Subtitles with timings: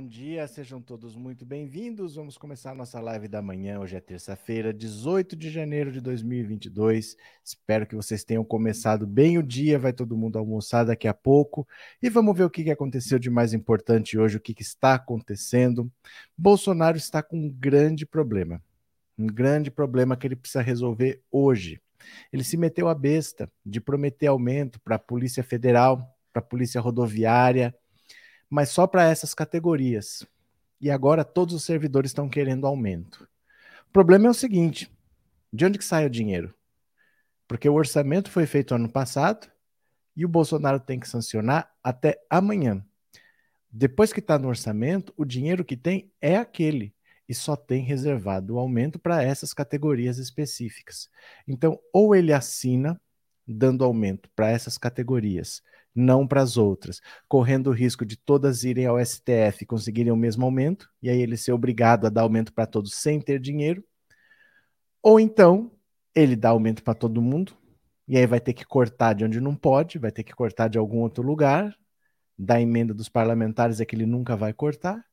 [0.00, 2.14] Bom dia, sejam todos muito bem-vindos.
[2.14, 3.78] Vamos começar a nossa live da manhã.
[3.80, 7.18] Hoje é terça-feira, 18 de janeiro de 2022.
[7.44, 9.78] Espero que vocês tenham começado bem o dia.
[9.78, 11.68] Vai todo mundo almoçar daqui a pouco
[12.02, 15.92] e vamos ver o que aconteceu de mais importante hoje, o que está acontecendo.
[16.34, 18.62] Bolsonaro está com um grande problema,
[19.18, 21.78] um grande problema que ele precisa resolver hoje.
[22.32, 26.80] Ele se meteu a besta de prometer aumento para a Polícia Federal, para a Polícia
[26.80, 27.74] Rodoviária
[28.50, 30.26] mas só para essas categorias.
[30.80, 33.28] E agora todos os servidores estão querendo aumento.
[33.88, 34.90] O problema é o seguinte:
[35.52, 36.52] de onde que sai o dinheiro?
[37.46, 39.50] Porque o orçamento foi feito ano passado
[40.16, 42.84] e o Bolsonaro tem que sancionar até amanhã.
[43.70, 46.94] Depois que está no orçamento, o dinheiro que tem é aquele
[47.28, 51.08] e só tem reservado o aumento para essas categorias específicas.
[51.46, 53.00] Então, ou ele assina
[53.46, 55.62] dando aumento para essas categorias
[55.94, 60.16] não para as outras, correndo o risco de todas irem ao STF e conseguirem o
[60.16, 63.84] mesmo aumento, e aí ele ser obrigado a dar aumento para todos sem ter dinheiro,
[65.02, 65.72] ou então
[66.14, 67.56] ele dá aumento para todo mundo,
[68.06, 70.78] e aí vai ter que cortar de onde não pode, vai ter que cortar de
[70.78, 71.74] algum outro lugar,
[72.38, 75.04] da emenda dos parlamentares é que ele nunca vai cortar,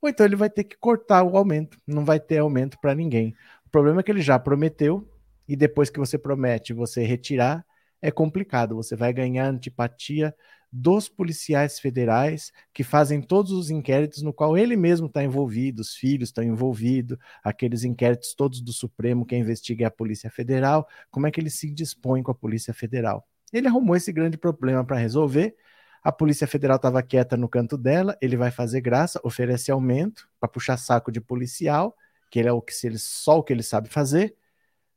[0.00, 3.34] ou então ele vai ter que cortar o aumento, não vai ter aumento para ninguém.
[3.64, 5.08] O problema é que ele já prometeu,
[5.46, 7.64] e depois que você promete você retirar,
[8.02, 8.74] é complicado.
[8.74, 10.34] Você vai ganhar antipatia
[10.72, 15.94] dos policiais federais que fazem todos os inquéritos no qual ele mesmo está envolvido, os
[15.94, 21.30] filhos estão envolvidos, aqueles inquéritos todos do Supremo que investiga a Polícia Federal, como é
[21.30, 23.28] que ele se dispõe com a Polícia Federal.
[23.52, 25.54] Ele arrumou esse grande problema para resolver.
[26.02, 30.48] A Polícia Federal estava quieta no canto dela, ele vai fazer graça, oferece aumento para
[30.48, 31.94] puxar saco de policial,
[32.30, 34.34] que ele é o que se ele, só o que ele sabe fazer.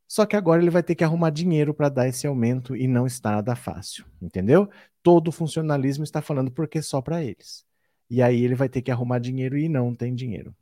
[0.08, 3.08] Só que agora ele vai ter que arrumar dinheiro para dar esse aumento e não
[3.08, 4.70] está nada fácil, entendeu?
[5.02, 7.66] Todo o funcionalismo está falando porque só para eles.
[8.10, 10.56] E aí ele vai ter que arrumar dinheiro e não tem dinheiro.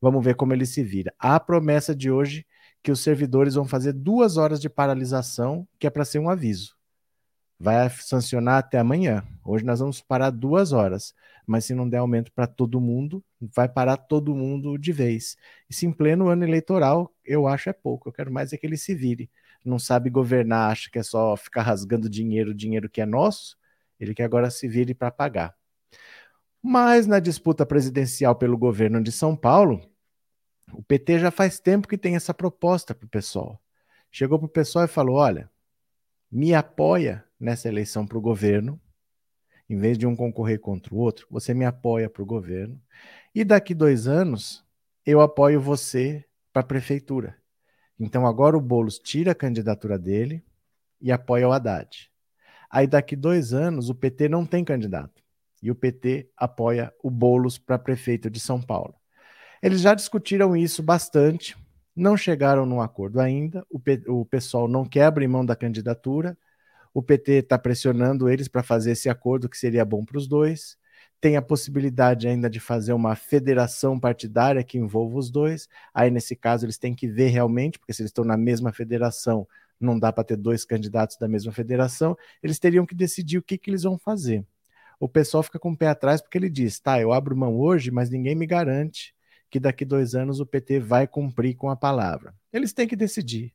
[0.00, 1.12] Vamos ver como ele se vira.
[1.18, 2.46] A promessa de hoje
[2.82, 6.79] que os servidores vão fazer duas horas de paralisação, que é para ser um aviso
[7.60, 9.22] vai sancionar até amanhã.
[9.44, 11.14] Hoje nós vamos parar duas horas,
[11.46, 15.36] mas se não der aumento para todo mundo, vai parar todo mundo de vez.
[15.68, 18.08] E se em pleno ano eleitoral, eu acho é pouco.
[18.08, 19.30] Eu quero mais é que ele se vire.
[19.62, 23.58] Não sabe governar, acha que é só ficar rasgando dinheiro, dinheiro que é nosso.
[23.98, 25.54] Ele quer agora se vire para pagar.
[26.62, 29.82] Mas na disputa presidencial pelo governo de São Paulo,
[30.72, 33.60] o PT já faz tempo que tem essa proposta para o pessoal.
[34.10, 35.50] Chegou para o pessoal e falou: olha,
[36.30, 38.80] me apoia nessa eleição para o governo,
[39.68, 42.80] em vez de um concorrer contra o outro, você me apoia para o governo.
[43.34, 44.64] E daqui dois anos,
[45.06, 47.36] eu apoio você para a prefeitura.
[47.98, 50.44] Então agora o Boulos tira a candidatura dele
[51.00, 52.10] e apoia o Haddad.
[52.68, 55.22] Aí daqui dois anos o PT não tem candidato.
[55.62, 58.94] E o PT apoia o Boulos para prefeito de São Paulo.
[59.62, 61.56] Eles já discutiram isso bastante,
[61.94, 63.64] não chegaram num acordo ainda.
[63.70, 66.36] O, o pessoal não quer abrir mão da candidatura,
[66.92, 70.76] o PT está pressionando eles para fazer esse acordo que seria bom para os dois.
[71.20, 75.68] Tem a possibilidade ainda de fazer uma federação partidária que envolva os dois.
[75.94, 79.46] Aí, nesse caso, eles têm que ver realmente, porque se eles estão na mesma federação,
[79.78, 82.16] não dá para ter dois candidatos da mesma federação.
[82.42, 84.44] Eles teriam que decidir o que, que eles vão fazer.
[84.98, 87.90] O pessoal fica com o pé atrás porque ele diz: tá, eu abro mão hoje,
[87.90, 89.14] mas ninguém me garante
[89.50, 92.34] que daqui dois anos o PT vai cumprir com a palavra.
[92.52, 93.52] Eles têm que decidir.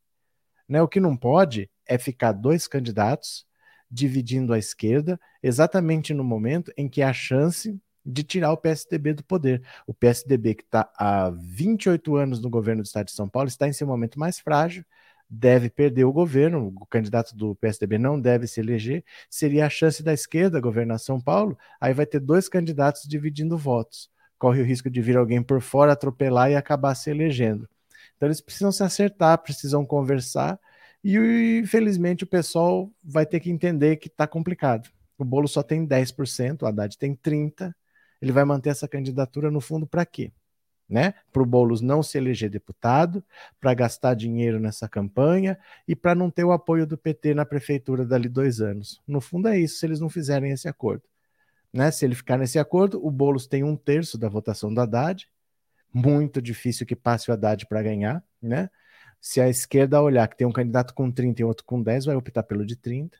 [0.68, 0.82] Né?
[0.82, 3.46] O que não pode é ficar dois candidatos
[3.90, 9.24] dividindo a esquerda, exatamente no momento em que há chance de tirar o PSDB do
[9.24, 9.64] poder.
[9.88, 13.68] O PSDB, que está há 28 anos no governo do estado de São Paulo, está
[13.68, 14.86] em seu momento mais frágil,
[15.28, 20.04] deve perder o governo, o candidato do PSDB não deve se eleger, seria a chance
[20.04, 24.10] da esquerda governar São Paulo, aí vai ter dois candidatos dividindo votos.
[24.38, 27.68] Corre o risco de vir alguém por fora, atropelar e acabar se elegendo.
[28.16, 30.60] Então eles precisam se acertar, precisam conversar
[31.08, 34.90] e infelizmente o pessoal vai ter que entender que está complicado.
[35.18, 37.74] O bolo só tem 10%, o Haddad tem 30%.
[38.20, 40.32] Ele vai manter essa candidatura no fundo para quê?
[40.90, 41.14] Né?
[41.32, 43.24] Para o Boulos não se eleger deputado,
[43.60, 48.04] para gastar dinheiro nessa campanha e para não ter o apoio do PT na prefeitura
[48.04, 49.02] dali dois anos.
[49.08, 51.04] No fundo é isso, se eles não fizerem esse acordo.
[51.72, 51.92] Né?
[51.92, 55.28] Se ele ficar nesse acordo, o Boulos tem um terço da votação do Haddad,
[55.94, 58.70] muito difícil que passe o Haddad para ganhar, né?
[59.28, 62.16] Se a esquerda olhar que tem um candidato com 30 e outro com 10, vai
[62.16, 63.18] optar pelo de 30.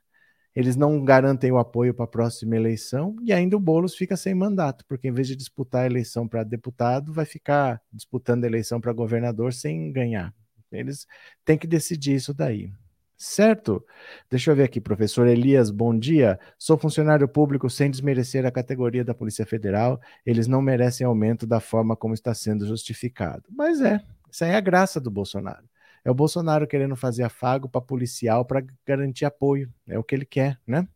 [0.56, 4.36] Eles não garantem o apoio para a próxima eleição e ainda o Boulos fica sem
[4.36, 8.80] mandato, porque em vez de disputar a eleição para deputado, vai ficar disputando a eleição
[8.80, 10.32] para governador sem ganhar.
[10.72, 11.08] Eles
[11.44, 12.72] têm que decidir isso daí.
[13.18, 13.84] Certo?
[14.30, 16.40] Deixa eu ver aqui, professor Elias, bom dia.
[16.56, 20.00] Sou funcionário público sem desmerecer a categoria da Polícia Federal.
[20.24, 23.46] Eles não merecem aumento da forma como está sendo justificado.
[23.50, 24.00] Mas é,
[24.32, 25.66] isso aí é a graça do Bolsonaro.
[26.06, 29.74] É o Bolsonaro querendo fazer afago para policial para garantir apoio.
[29.88, 30.88] É o que ele quer, né?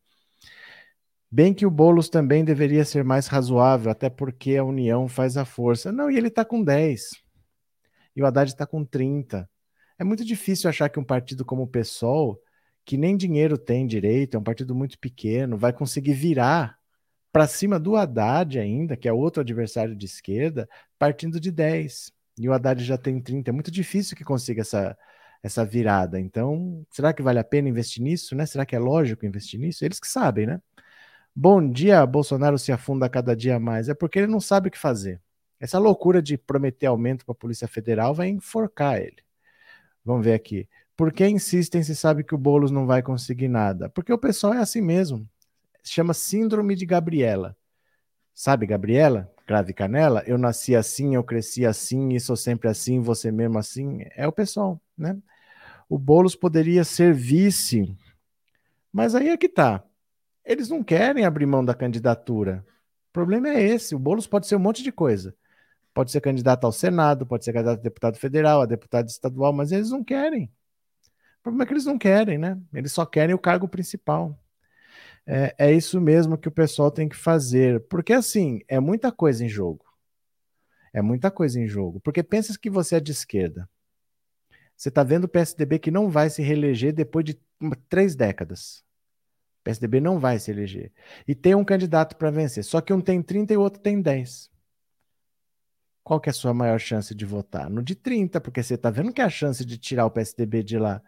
[1.31, 5.45] Bem que o Boulos também deveria ser mais razoável, até porque a união faz a
[5.45, 5.91] força.
[5.91, 7.09] Não, e ele está com 10.
[8.15, 9.50] E o Haddad está com 30.
[9.97, 12.39] É muito difícil achar que um partido como o PSOL,
[12.85, 16.77] que nem dinheiro tem direito, é um partido muito pequeno, vai conseguir virar
[17.31, 20.67] para cima do Haddad ainda, que é outro adversário de esquerda,
[20.97, 22.11] partindo de 10.
[22.39, 23.51] E o Haddad já tem 30.
[23.51, 24.97] É muito difícil que consiga essa,
[25.44, 26.18] essa virada.
[26.18, 28.33] Então, será que vale a pena investir nisso?
[28.33, 28.45] Né?
[28.45, 29.83] Será que é lógico investir nisso?
[29.83, 30.62] Eles que sabem, né?
[31.36, 33.89] Bom dia, Bolsonaro se afunda cada dia mais.
[33.89, 35.21] É porque ele não sabe o que fazer.
[35.59, 39.21] Essa loucura de prometer aumento para a Polícia Federal vai enforcar ele.
[40.03, 40.68] Vamos ver aqui.
[40.95, 43.89] Por que insistem se sabe que o Boulos não vai conseguir nada?
[43.89, 45.27] Porque o pessoal é assim mesmo.
[45.83, 47.56] Chama Síndrome de Gabriela.
[48.33, 49.30] Sabe, Gabriela?
[49.50, 50.22] Crave canela?
[50.28, 54.06] Eu nasci assim, eu cresci assim, e sou sempre assim, você mesmo assim.
[54.16, 55.18] É o pessoal, né?
[55.90, 57.98] O Boulos poderia ser vice,
[58.94, 59.84] mas aí é que tá.
[60.46, 62.63] Eles não querem abrir mão da candidatura.
[63.10, 63.96] O problema é esse.
[63.96, 65.36] O Boulos pode ser um monte de coisa.
[65.95, 69.72] Pode ser candidato ao Senado, pode ser candidato a deputado federal, a deputado estadual, mas
[69.72, 70.44] eles não querem.
[71.40, 72.56] O problema é que eles não querem, né?
[72.72, 74.40] Eles só querem o cargo principal.
[75.31, 77.81] É, é isso mesmo que o pessoal tem que fazer.
[77.81, 79.86] Porque, assim, é muita coisa em jogo.
[80.92, 82.00] É muita coisa em jogo.
[82.00, 83.70] Porque pensa que você é de esquerda.
[84.76, 87.40] Você está vendo o PSDB que não vai se reeleger depois de
[87.88, 88.84] três décadas.
[89.64, 90.92] PSDB não vai se eleger.
[91.28, 92.64] E tem um candidato para vencer.
[92.64, 94.50] Só que um tem 30 e o outro tem 10.
[96.04, 97.70] Qual que é a sua maior chance de votar?
[97.70, 100.64] No de 30, porque você está vendo que é a chance de tirar o PSDB
[100.64, 101.04] de lá.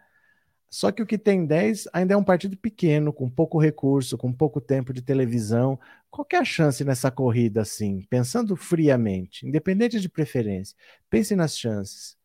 [0.72, 4.32] Só que o que tem 10 ainda é um partido pequeno, com pouco recurso, com
[4.32, 5.78] pouco tempo de televisão.
[6.10, 8.06] Qual é a chance nessa corrida assim?
[8.08, 10.74] Pensando friamente, independente de preferência.
[11.10, 12.16] Pense nas chances.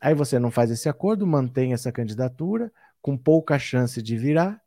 [0.00, 2.72] Aí você não faz esse acordo, mantém essa candidatura,
[3.02, 4.62] com pouca chance de virar,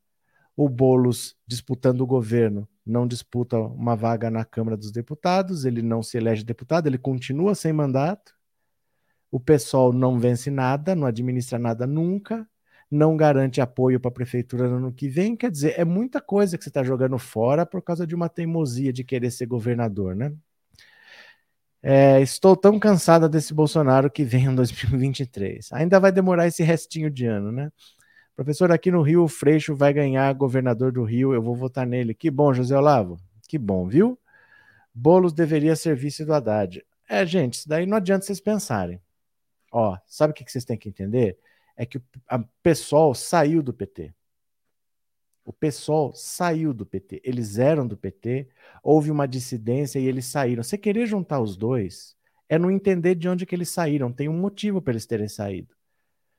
[0.54, 6.04] o Boulos disputando o governo não disputa uma vaga na Câmara dos Deputados, ele não
[6.04, 8.36] se elege deputado, ele continua sem mandato.
[9.32, 12.46] O PSOL não vence nada, não administra nada nunca,
[12.90, 15.36] não garante apoio para a prefeitura no ano que vem.
[15.36, 18.92] Quer dizer, é muita coisa que você está jogando fora por causa de uma teimosia
[18.92, 20.34] de querer ser governador, né?
[21.82, 25.72] É, estou tão cansada desse Bolsonaro que vem em 2023.
[25.72, 27.72] Ainda vai demorar esse restinho de ano, né?
[28.36, 32.14] Professor, aqui no Rio, o Freixo vai ganhar governador do Rio, eu vou votar nele.
[32.14, 33.20] Que bom, José Olavo.
[33.48, 34.18] Que bom, viu?
[34.94, 36.84] Bolos deveria ser vice do Haddad.
[37.08, 39.02] É, gente, isso daí não adianta vocês pensarem.
[39.72, 41.38] Ó, sabe o que vocês têm que entender?
[41.80, 42.04] É que o
[42.62, 44.14] PSOL saiu do PT.
[45.46, 47.22] O PSOL saiu do PT.
[47.24, 48.50] Eles eram do PT,
[48.84, 50.62] houve uma dissidência e eles saíram.
[50.62, 52.18] Você querer juntar os dois
[52.50, 54.12] é não entender de onde que eles saíram.
[54.12, 55.74] Tem um motivo para eles terem saído.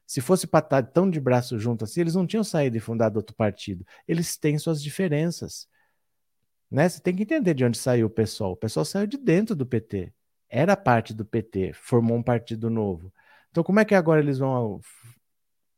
[0.06, 3.18] Se fosse para estar tão de braço junto assim, eles não tinham saído e fundado
[3.18, 3.82] outro partido.
[4.06, 5.66] Eles têm suas diferenças.
[6.70, 6.86] Né?
[6.86, 8.52] Você tem que entender de onde saiu o pessoal.
[8.52, 10.12] O pessoal saiu de dentro do PT.
[10.50, 13.10] Era parte do PT, formou um partido novo.
[13.50, 14.80] Então, como é que agora eles vão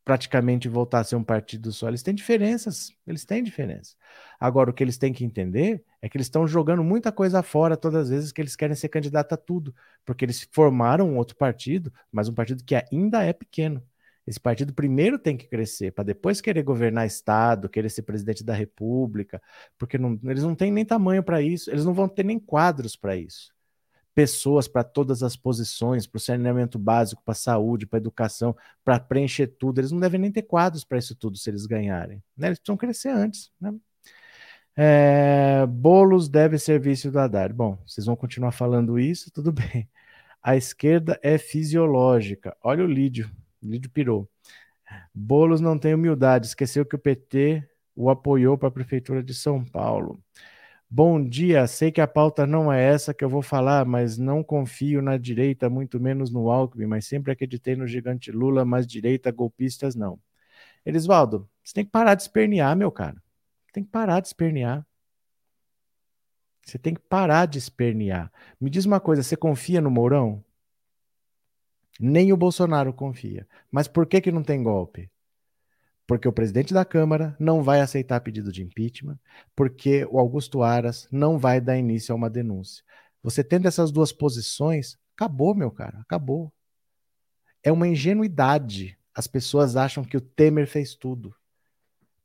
[0.04, 1.88] praticamente voltar a ser um partido só?
[1.88, 2.90] Eles têm diferenças.
[3.06, 3.96] Eles têm diferenças.
[4.38, 7.76] Agora, o que eles têm que entender é que eles estão jogando muita coisa fora
[7.76, 9.74] todas as vezes que eles querem ser candidato a tudo.
[10.04, 13.82] Porque eles formaram um outro partido, mas um partido que ainda é pequeno.
[14.26, 18.54] Esse partido primeiro tem que crescer, para depois querer governar Estado, querer ser presidente da
[18.54, 19.42] República,
[19.76, 22.94] porque não, eles não têm nem tamanho para isso, eles não vão ter nem quadros
[22.94, 23.52] para isso.
[24.14, 28.54] Pessoas para todas as posições, para o saneamento básico, para a saúde, para a educação,
[28.84, 29.80] para preencher tudo.
[29.80, 32.22] Eles não devem nem ter quadros para isso tudo se eles ganharem.
[32.36, 32.48] Né?
[32.48, 33.50] Eles precisam crescer antes.
[33.60, 33.74] Né?
[34.76, 37.54] É, Bolos deve ser vice do Haddad.
[37.54, 39.88] Bom, vocês vão continuar falando isso, tudo bem.
[40.42, 42.56] A esquerda é fisiológica.
[42.62, 43.30] Olha o Lídio,
[43.62, 44.28] o vídeo pirou.
[45.14, 49.64] Bolos não tem humildade, esqueceu que o PT o apoiou para a Prefeitura de São
[49.64, 50.22] Paulo.
[50.94, 54.44] Bom dia, sei que a pauta não é essa que eu vou falar, mas não
[54.44, 59.30] confio na direita, muito menos no Alckmin, mas sempre acreditei no gigante Lula, mas direita,
[59.32, 60.20] golpistas não.
[60.84, 63.22] Elisvaldo, você tem que parar de espernear, meu cara.
[63.72, 64.86] Tem que parar de espernear.
[66.62, 68.30] Você tem que parar de espernear.
[68.60, 70.44] Me diz uma coisa, você confia no Mourão?
[72.00, 73.48] Nem o Bolsonaro confia.
[73.70, 75.11] Mas por que, que não tem golpe?
[76.06, 79.18] Porque o presidente da Câmara não vai aceitar pedido de impeachment,
[79.54, 82.84] porque o Augusto Aras não vai dar início a uma denúncia.
[83.22, 86.52] Você tendo essas duas posições, acabou, meu cara, acabou.
[87.62, 91.34] É uma ingenuidade as pessoas acham que o Temer fez tudo.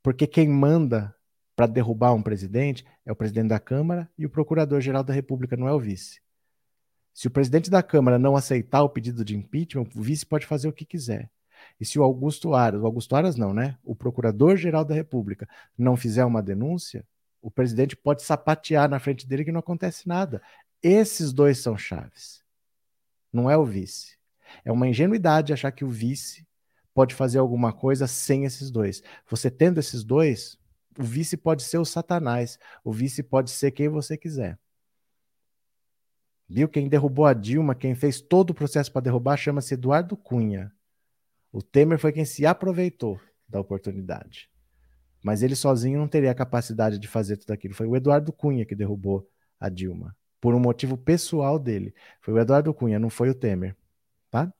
[0.02, 1.14] Porque quem manda
[1.54, 5.68] para derrubar um presidente é o presidente da Câmara e o procurador-geral da República, não
[5.68, 6.20] é o vice.
[7.12, 10.68] Se o presidente da Câmara não aceitar o pedido de impeachment, o vice pode fazer
[10.68, 11.30] o que quiser.
[11.80, 13.78] E se o Augusto Aras, o Augusto Aras não, né?
[13.84, 17.06] O procurador-geral da República não fizer uma denúncia,
[17.40, 20.42] o presidente pode sapatear na frente dele que não acontece nada.
[20.82, 22.42] Esses dois são chaves.
[23.32, 24.16] Não é o vice.
[24.64, 26.46] É uma ingenuidade achar que o vice
[26.92, 29.02] pode fazer alguma coisa sem esses dois.
[29.28, 30.58] Você tendo esses dois,
[30.98, 34.58] o vice pode ser o Satanás, o vice pode ser quem você quiser.
[36.48, 36.68] Viu?
[36.68, 40.72] Quem derrubou a Dilma, quem fez todo o processo para derrubar, chama-se Eduardo Cunha.
[41.52, 44.50] O Temer foi quem se aproveitou da oportunidade.
[45.22, 47.74] Mas ele sozinho não teria a capacidade de fazer tudo aquilo.
[47.74, 49.28] Foi o Eduardo Cunha que derrubou
[49.58, 51.94] a Dilma, por um motivo pessoal dele.
[52.20, 53.76] Foi o Eduardo Cunha, não foi o Temer.
[54.30, 54.52] Tá?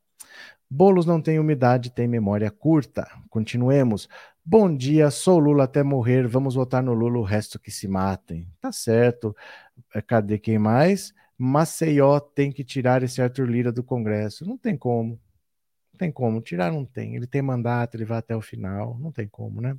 [0.70, 3.06] Bolos não tem umidade, tem memória curta.
[3.30, 4.08] Continuemos.
[4.44, 6.26] Bom dia, sou Lula até morrer.
[6.26, 8.48] Vamos votar no Lula, o resto que se matem.
[8.60, 9.36] Tá certo.
[9.94, 11.14] É, cadê quem mais?
[11.38, 14.44] Maceió tem que tirar esse Arthur Lira do Congresso.
[14.44, 15.20] Não tem como.
[15.98, 16.40] Tem como.
[16.40, 17.16] Tirar não tem.
[17.16, 18.98] Ele tem mandato, ele vai até o final.
[18.98, 19.76] Não tem como, né?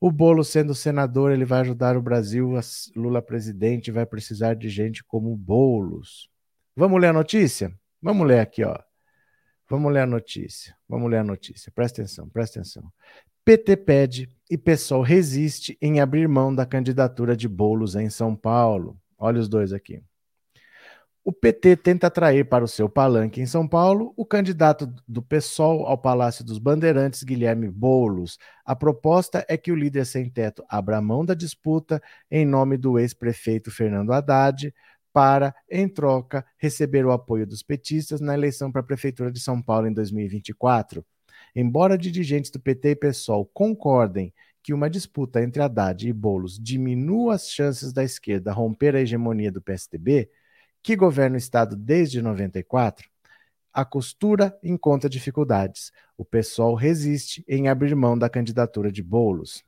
[0.00, 2.52] O Bolo sendo senador, ele vai ajudar o Brasil,
[2.94, 6.30] Lula presidente, vai precisar de gente como Bolos.
[6.76, 7.72] Vamos ler a notícia?
[8.00, 8.78] Vamos ler aqui, ó.
[9.68, 10.76] Vamos ler a notícia.
[10.88, 11.72] Vamos ler a notícia.
[11.74, 12.92] Presta atenção, presta atenção.
[13.44, 18.96] PT pede e PSOL resiste em abrir mão da candidatura de Bolos em São Paulo.
[19.18, 20.02] Olha os dois aqui.
[21.28, 25.84] O PT tenta atrair para o seu palanque em São Paulo o candidato do PSOL
[25.84, 28.38] ao Palácio dos Bandeirantes, Guilherme Boulos.
[28.64, 32.98] A proposta é que o líder sem teto abra mão da disputa em nome do
[32.98, 34.72] ex-prefeito Fernando Haddad
[35.12, 39.60] para, em troca, receber o apoio dos petistas na eleição para a Prefeitura de São
[39.60, 41.04] Paulo em 2024.
[41.54, 44.32] Embora dirigentes do PT e PSOL concordem
[44.62, 49.52] que uma disputa entre Haddad e Boulos diminua as chances da esquerda romper a hegemonia
[49.52, 50.30] do PSDB,
[50.82, 53.08] que governa o Estado desde 94,
[53.72, 55.92] a costura encontra dificuldades.
[56.16, 59.64] O pessoal resiste em abrir mão da candidatura de Bolos.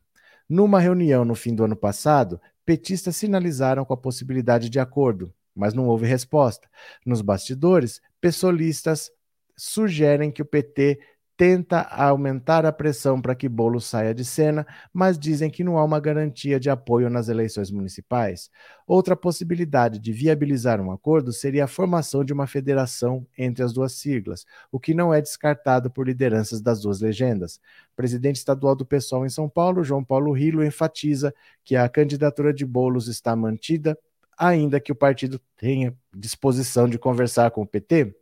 [0.49, 5.75] Numa reunião no fim do ano passado, petistas sinalizaram com a possibilidade de acordo, mas
[5.75, 6.69] não houve resposta.
[7.07, 9.11] Nos bastidores, pessoalistas
[9.57, 10.99] sugerem que o PT
[11.40, 15.82] tenta aumentar a pressão para que Bolo saia de cena, mas dizem que não há
[15.82, 18.50] uma garantia de apoio nas eleições municipais.
[18.87, 23.92] Outra possibilidade de viabilizar um acordo seria a formação de uma federação entre as duas
[23.92, 27.59] siglas, o que não é descartado por lideranças das duas legendas.
[27.97, 32.66] Presidente estadual do PSOL em São Paulo, João Paulo Rilo, enfatiza que a candidatura de
[32.66, 33.97] Bolos está mantida,
[34.37, 38.14] ainda que o partido tenha disposição de conversar com o PT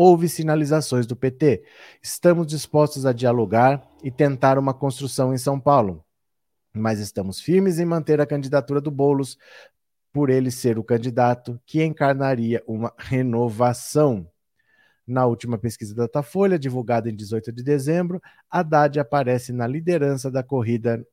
[0.00, 1.62] houve sinalizações do PT.
[2.02, 6.02] Estamos dispostos a dialogar e tentar uma construção em São Paulo,
[6.72, 9.36] mas estamos firmes em manter a candidatura do Bolos,
[10.10, 14.26] por ele ser o candidato que encarnaria uma renovação.
[15.06, 20.42] Na última pesquisa da Datafolha, divulgada em 18 de dezembro, Haddad aparece na liderança da
[20.42, 21.06] corrida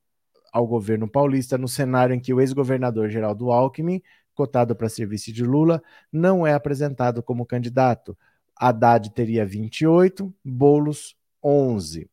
[0.54, 4.02] ao governo paulista no cenário em que o ex-governador Geraldo Alckmin,
[4.34, 8.18] cotado para serviço de Lula, não é apresentado como candidato.
[8.60, 12.10] Haddad teria 28, Bolos 11.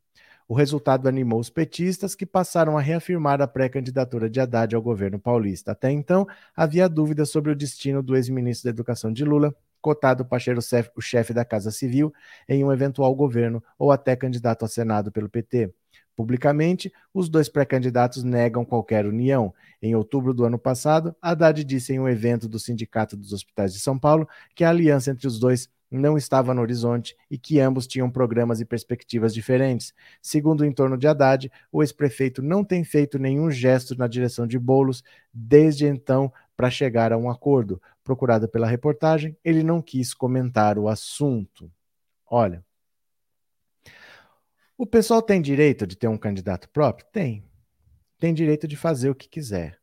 [0.46, 5.18] O resultado animou os petistas, que passaram a reafirmar a pré-candidatura de Haddad ao governo
[5.18, 5.72] paulista.
[5.72, 10.38] Até então, havia dúvidas sobre o destino do ex-ministro da Educação de Lula, cotado para
[10.38, 12.12] ser o chefe da Casa Civil
[12.48, 15.72] em um eventual governo ou até candidato ao Senado pelo PT.
[16.16, 19.52] Publicamente, os dois pré-candidatos negam qualquer união.
[19.82, 23.80] Em outubro do ano passado, Haddad disse em um evento do Sindicato dos Hospitais de
[23.80, 27.86] São Paulo que a aliança entre os dois não estava no horizonte e que ambos
[27.86, 29.94] tinham programas e perspectivas diferentes.
[30.20, 34.58] Segundo o entorno de Haddad, o ex-prefeito não tem feito nenhum gesto na direção de
[34.58, 37.80] Bolos desde então para chegar a um acordo.
[38.02, 41.70] Procurado pela reportagem, ele não quis comentar o assunto.
[42.26, 42.64] Olha,
[44.76, 47.06] o pessoal tem direito de ter um candidato próprio?
[47.12, 47.44] Tem.
[48.18, 49.78] Tem direito de fazer o que quiser.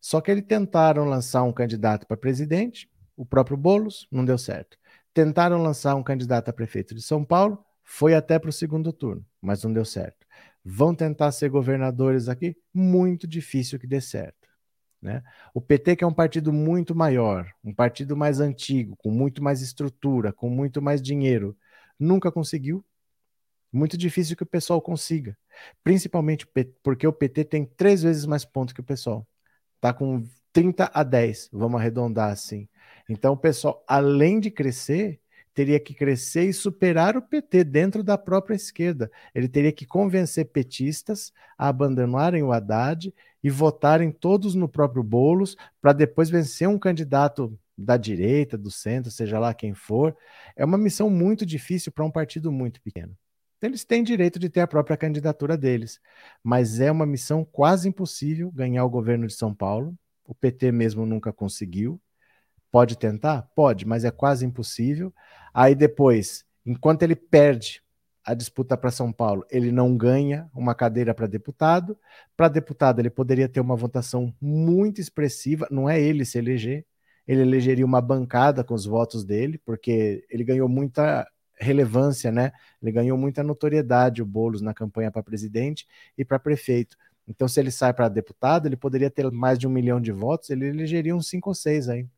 [0.00, 4.76] Só que eles tentaram lançar um candidato para presidente, o próprio Bolos, não deu certo.
[5.14, 9.24] Tentaram lançar um candidato a prefeito de São Paulo, foi até para o segundo turno,
[9.40, 10.26] mas não deu certo.
[10.64, 12.56] Vão tentar ser governadores aqui?
[12.72, 14.48] Muito difícil que dê certo.
[15.00, 15.22] Né?
[15.52, 19.60] O PT, que é um partido muito maior, um partido mais antigo, com muito mais
[19.60, 21.56] estrutura, com muito mais dinheiro,
[21.98, 22.84] nunca conseguiu.
[23.70, 25.36] Muito difícil que o pessoal consiga.
[25.82, 26.46] Principalmente
[26.82, 29.26] porque o PT tem três vezes mais pontos que o pessoal.
[29.76, 32.66] Está com 30 a 10, vamos arredondar assim.
[33.08, 35.20] Então, pessoal, além de crescer,
[35.54, 39.10] teria que crescer e superar o PT dentro da própria esquerda.
[39.34, 45.56] Ele teria que convencer petistas a abandonarem o Haddad e votarem todos no próprio Bolos
[45.80, 50.16] para depois vencer um candidato da direita, do centro, seja lá quem for.
[50.56, 53.16] É uma missão muito difícil para um partido muito pequeno.
[53.58, 56.00] Então, eles têm direito de ter a própria candidatura deles,
[56.42, 59.94] mas é uma missão quase impossível ganhar o governo de São Paulo.
[60.24, 62.00] O PT mesmo nunca conseguiu.
[62.74, 63.42] Pode tentar?
[63.54, 65.14] Pode, mas é quase impossível.
[65.54, 67.80] Aí depois, enquanto ele perde
[68.24, 71.96] a disputa para São Paulo, ele não ganha uma cadeira para deputado.
[72.36, 76.84] Para deputado, ele poderia ter uma votação muito expressiva, não é ele se eleger,
[77.28, 82.50] ele elegeria uma bancada com os votos dele, porque ele ganhou muita relevância, né?
[82.82, 85.86] Ele ganhou muita notoriedade, o Boulos, na campanha para presidente
[86.18, 86.96] e para prefeito.
[87.28, 90.50] Então, se ele sai para deputado, ele poderia ter mais de um milhão de votos,
[90.50, 92.08] ele elegeria uns cinco ou seis aí.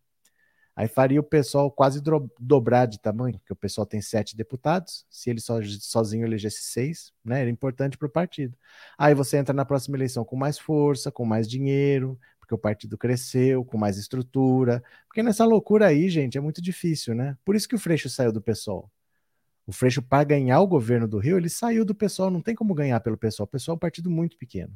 [0.77, 2.03] Aí faria o pessoal quase
[2.39, 7.41] dobrar de tamanho, porque o pessoal tem sete deputados, se ele sozinho elegesse seis, né?
[7.41, 8.55] Era importante para o partido.
[8.99, 12.99] Aí você entra na próxima eleição com mais força, com mais dinheiro, porque o partido
[12.99, 14.85] cresceu, com mais estrutura.
[15.09, 17.39] Porque nessa loucura aí, gente, é muito difícil, né?
[17.43, 18.91] Por isso que o Freixo saiu do pessoal.
[19.67, 22.75] O Freixo, para ganhar o governo do Rio, ele saiu do pessoal, não tem como
[22.75, 23.47] ganhar pelo pessoal.
[23.47, 24.73] O pessoal é um partido muito pequeno.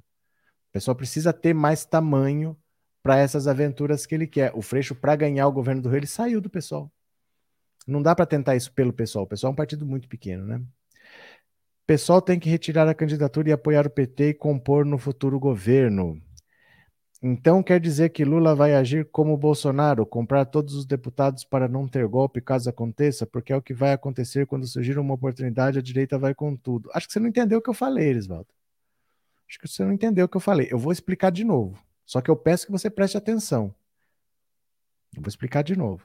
[0.71, 2.57] O pessoal precisa ter mais tamanho
[3.03, 4.53] para essas aventuras que ele quer.
[4.55, 6.91] O Freixo, para ganhar o governo do Rio, ele saiu do pessoal.
[7.87, 9.25] Não dá para tentar isso pelo pessoal.
[9.25, 10.57] O pessoal é um partido muito pequeno, né?
[10.57, 15.41] O pessoal tem que retirar a candidatura e apoiar o PT e compor no futuro
[15.41, 16.21] governo.
[17.23, 21.87] Então quer dizer que Lula vai agir como Bolsonaro, comprar todos os deputados para não
[21.87, 25.83] ter golpe caso aconteça, porque é o que vai acontecer quando surgir uma oportunidade, a
[25.83, 26.91] direita vai com tudo.
[26.95, 28.49] Acho que você não entendeu o que eu falei, Erisvaldo.
[29.47, 30.69] Acho que você não entendeu o que eu falei.
[30.71, 31.79] Eu vou explicar de novo.
[32.11, 33.73] Só que eu peço que você preste atenção.
[35.15, 36.05] Eu vou explicar de novo.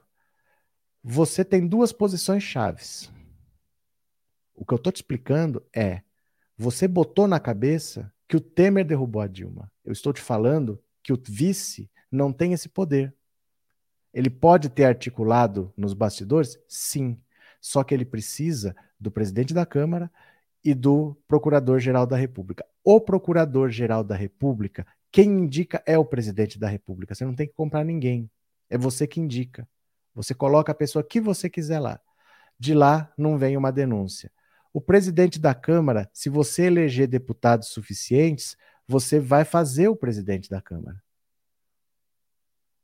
[1.04, 3.12] Você tem duas posições chaves.
[4.54, 6.04] O que eu estou te explicando é:
[6.56, 9.72] você botou na cabeça que o Temer derrubou a Dilma.
[9.84, 13.12] Eu estou te falando que o vice não tem esse poder.
[14.13, 16.56] Ele pode ter articulado nos bastidores?
[16.68, 17.20] Sim.
[17.60, 20.12] Só que ele precisa do presidente da Câmara
[20.63, 22.63] e do Procurador-Geral da República.
[22.84, 27.15] O Procurador-Geral da República quem indica é o presidente da República.
[27.15, 28.30] Você não tem que comprar ninguém.
[28.69, 29.65] É você que indica.
[30.13, 32.01] Você coloca a pessoa que você quiser lá.
[32.60, 34.30] De lá não vem uma denúncia.
[34.73, 40.62] O presidente da Câmara, se você eleger deputados suficientes, você vai fazer o presidente da
[40.62, 41.01] Câmara.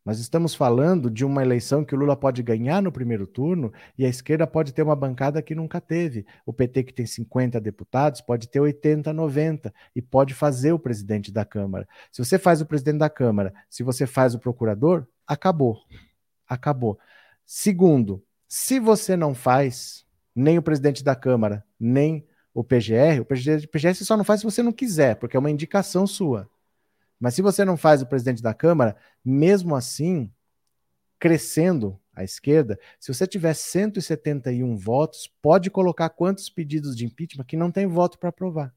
[0.03, 4.03] Nós estamos falando de uma eleição que o Lula pode ganhar no primeiro turno e
[4.03, 6.25] a esquerda pode ter uma bancada que nunca teve.
[6.43, 11.31] O PT, que tem 50 deputados, pode ter 80, 90 e pode fazer o presidente
[11.31, 11.87] da Câmara.
[12.11, 15.77] Se você faz o presidente da Câmara, se você faz o procurador, acabou.
[16.49, 16.97] Acabou.
[17.45, 20.03] Segundo, se você não faz
[20.35, 24.63] nem o presidente da Câmara, nem o PGR, o PGR só não faz se você
[24.63, 26.49] não quiser, porque é uma indicação sua.
[27.21, 30.34] Mas se você não faz o presidente da Câmara, mesmo assim,
[31.19, 37.55] crescendo à esquerda, se você tiver 171 votos, pode colocar quantos pedidos de impeachment que
[37.55, 38.73] não tem voto para aprovar.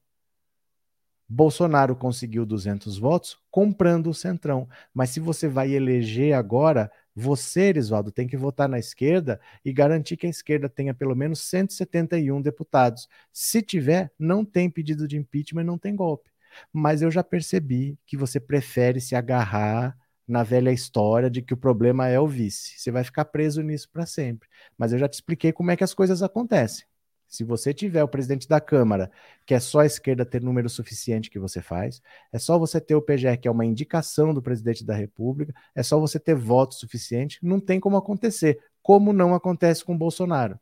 [1.26, 4.68] Bolsonaro conseguiu 200 votos comprando o Centrão.
[4.92, 10.18] Mas se você vai eleger agora, você, Erisvaldo, tem que votar na esquerda e garantir
[10.18, 13.08] que a esquerda tenha pelo menos 171 deputados.
[13.32, 16.33] Se tiver, não tem pedido de impeachment não tem golpe.
[16.72, 21.56] Mas eu já percebi que você prefere se agarrar na velha história de que o
[21.56, 22.78] problema é o vice.
[22.78, 24.48] Você vai ficar preso nisso para sempre.
[24.76, 26.86] Mas eu já te expliquei como é que as coisas acontecem.
[27.28, 29.10] Se você tiver o presidente da Câmara,
[29.44, 32.00] que é só a esquerda ter número suficiente que você faz,
[32.32, 35.82] é só você ter o PGR, que é uma indicação do presidente da República, é
[35.82, 40.60] só você ter voto suficiente, não tem como acontecer, como não acontece com o Bolsonaro.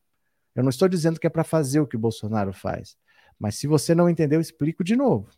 [0.55, 2.97] Eu não estou dizendo que é para fazer o que o Bolsonaro faz,
[3.39, 5.29] mas se você não entendeu, eu explico de novo.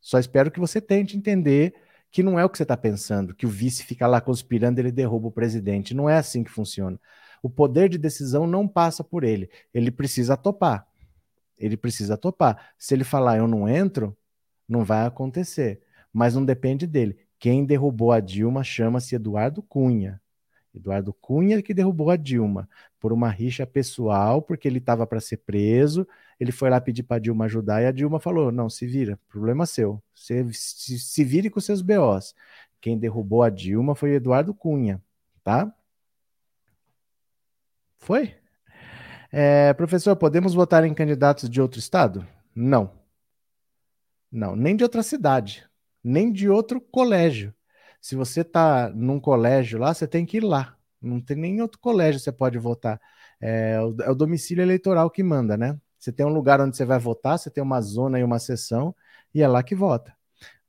[0.00, 1.74] Só espero que você tente entender
[2.10, 4.92] que não é o que você está pensando, que o vice fica lá conspirando, ele
[4.92, 5.94] derruba o presidente.
[5.94, 6.98] Não é assim que funciona.
[7.42, 9.50] O poder de decisão não passa por ele.
[9.74, 10.86] Ele precisa topar.
[11.58, 12.72] Ele precisa topar.
[12.78, 14.16] Se ele falar eu não entro,
[14.68, 15.80] não vai acontecer.
[16.12, 17.18] Mas não depende dele.
[17.38, 20.20] Quem derrubou a Dilma chama-se Eduardo Cunha.
[20.76, 22.68] Eduardo Cunha que derrubou a Dilma
[23.00, 26.06] por uma rixa pessoal, porque ele estava para ser preso.
[26.38, 29.66] Ele foi lá pedir para Dilma ajudar e a Dilma falou: não, se vira, problema
[29.66, 30.02] seu.
[30.14, 32.34] Você se, se vire com seus BOs.
[32.80, 35.02] Quem derrubou a Dilma foi Eduardo Cunha,
[35.42, 35.72] tá?
[37.98, 38.34] Foi?
[39.32, 42.26] É, professor, podemos votar em candidatos de outro estado?
[42.54, 42.92] Não.
[44.30, 45.66] Não, nem de outra cidade,
[46.04, 47.54] nem de outro colégio.
[48.06, 50.76] Se você está num colégio lá, você tem que ir lá.
[51.02, 53.00] Não tem nem outro colégio que você pode votar.
[53.40, 53.72] É
[54.04, 55.76] é o domicílio eleitoral que manda, né?
[55.98, 58.94] Você tem um lugar onde você vai votar, você tem uma zona e uma sessão,
[59.34, 60.14] e é lá que vota.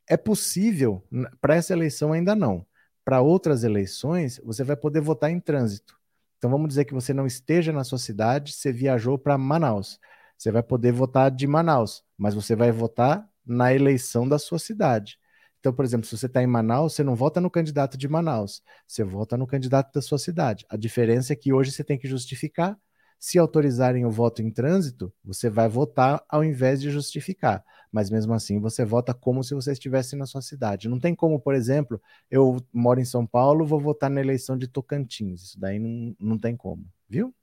[0.07, 1.03] É possível,
[1.39, 2.65] para essa eleição ainda não.
[3.05, 5.95] Para outras eleições, você vai poder votar em trânsito.
[6.39, 9.99] Então vamos dizer que você não esteja na sua cidade, você viajou para Manaus.
[10.35, 15.19] Você vai poder votar de Manaus, mas você vai votar na eleição da sua cidade.
[15.67, 18.63] Então, por exemplo, se você está em Manaus, você não vota no candidato de Manaus,
[18.87, 20.65] você vota no candidato da sua cidade.
[20.69, 22.79] A diferença é que hoje você tem que justificar.
[23.19, 27.65] Se autorizarem o voto em trânsito, você vai votar ao invés de justificar.
[27.91, 30.87] Mas mesmo assim, você vota como se você estivesse na sua cidade.
[30.87, 32.01] Não tem como, por exemplo,
[32.31, 35.41] eu moro em São Paulo, vou votar na eleição de Tocantins.
[35.41, 37.35] Isso daí não, não tem como, viu?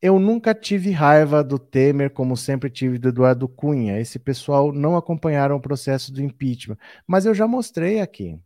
[0.00, 3.98] Eu nunca tive raiva do Temer, como sempre tive do Eduardo Cunha.
[3.98, 6.76] Esse pessoal não acompanharam o processo do impeachment.
[7.06, 8.38] Mas eu já mostrei aqui.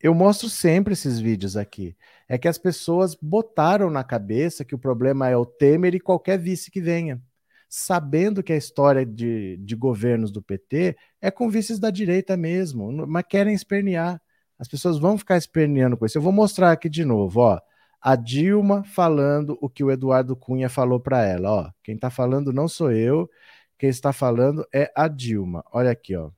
[0.00, 1.96] Eu mostro sempre esses vídeos aqui.
[2.28, 6.38] É que as pessoas botaram na cabeça que o problema é o Temer e qualquer
[6.38, 7.20] vice que venha.
[7.68, 13.06] Sabendo que a história de, de governos do PT é com vices da direita mesmo,
[13.06, 14.20] mas querem espernear.
[14.58, 16.18] As pessoas vão ficar esperneando com isso.
[16.18, 17.58] Eu vou mostrar aqui de novo, ó
[18.06, 21.50] a Dilma falando o que o Eduardo Cunha falou para ela.
[21.50, 23.30] Ó, quem está falando não sou eu,
[23.78, 25.64] quem está falando é a Dilma.
[25.72, 26.30] Olha aqui, ó.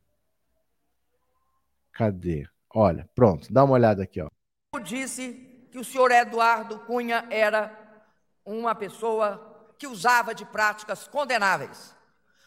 [1.93, 2.47] Cadê?
[2.73, 4.29] Olha, pronto, dá uma olhada aqui, ó.
[4.77, 7.77] Eu disse que o senhor Eduardo Cunha era
[8.45, 11.97] uma pessoa que usava de práticas condenáveis.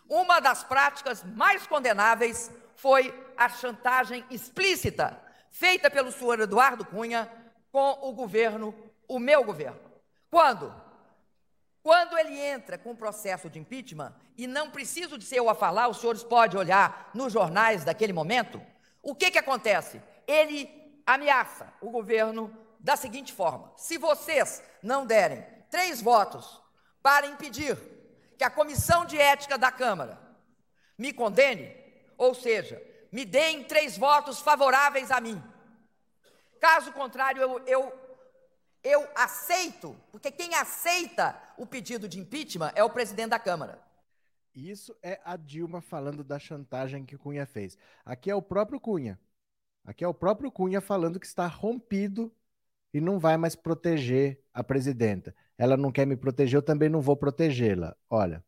[0.07, 5.19] Uma das práticas mais condenáveis foi a chantagem explícita
[5.51, 7.29] feita pelo senhor Eduardo Cunha
[7.69, 8.73] com o governo
[9.09, 9.79] o meu governo.
[10.29, 10.73] Quando?
[11.81, 15.55] Quando ele entra com o processo de impeachment, e não preciso de ser eu a
[15.55, 18.61] falar, os senhores podem olhar nos jornais daquele momento,
[19.01, 20.01] o que, que acontece?
[20.27, 20.69] Ele
[21.05, 26.61] ameaça o governo da seguinte forma: se vocês não derem três votos
[27.01, 27.77] para impedir
[28.37, 30.19] que a comissão de ética da Câmara
[30.97, 31.75] me condene,
[32.17, 35.41] ou seja, me deem três votos favoráveis a mim.
[36.59, 37.98] Caso contrário, eu, eu
[38.83, 43.81] eu aceito, porque quem aceita o pedido de impeachment é o presidente da Câmara.
[44.53, 47.77] Isso é a Dilma falando da chantagem que Cunha fez.
[48.03, 49.19] Aqui é o próprio Cunha.
[49.85, 52.33] Aqui é o próprio Cunha falando que está rompido
[52.93, 55.35] e não vai mais proteger a presidenta.
[55.57, 57.95] Ela não quer me proteger, eu também não vou protegê-la.
[58.09, 58.43] Olha.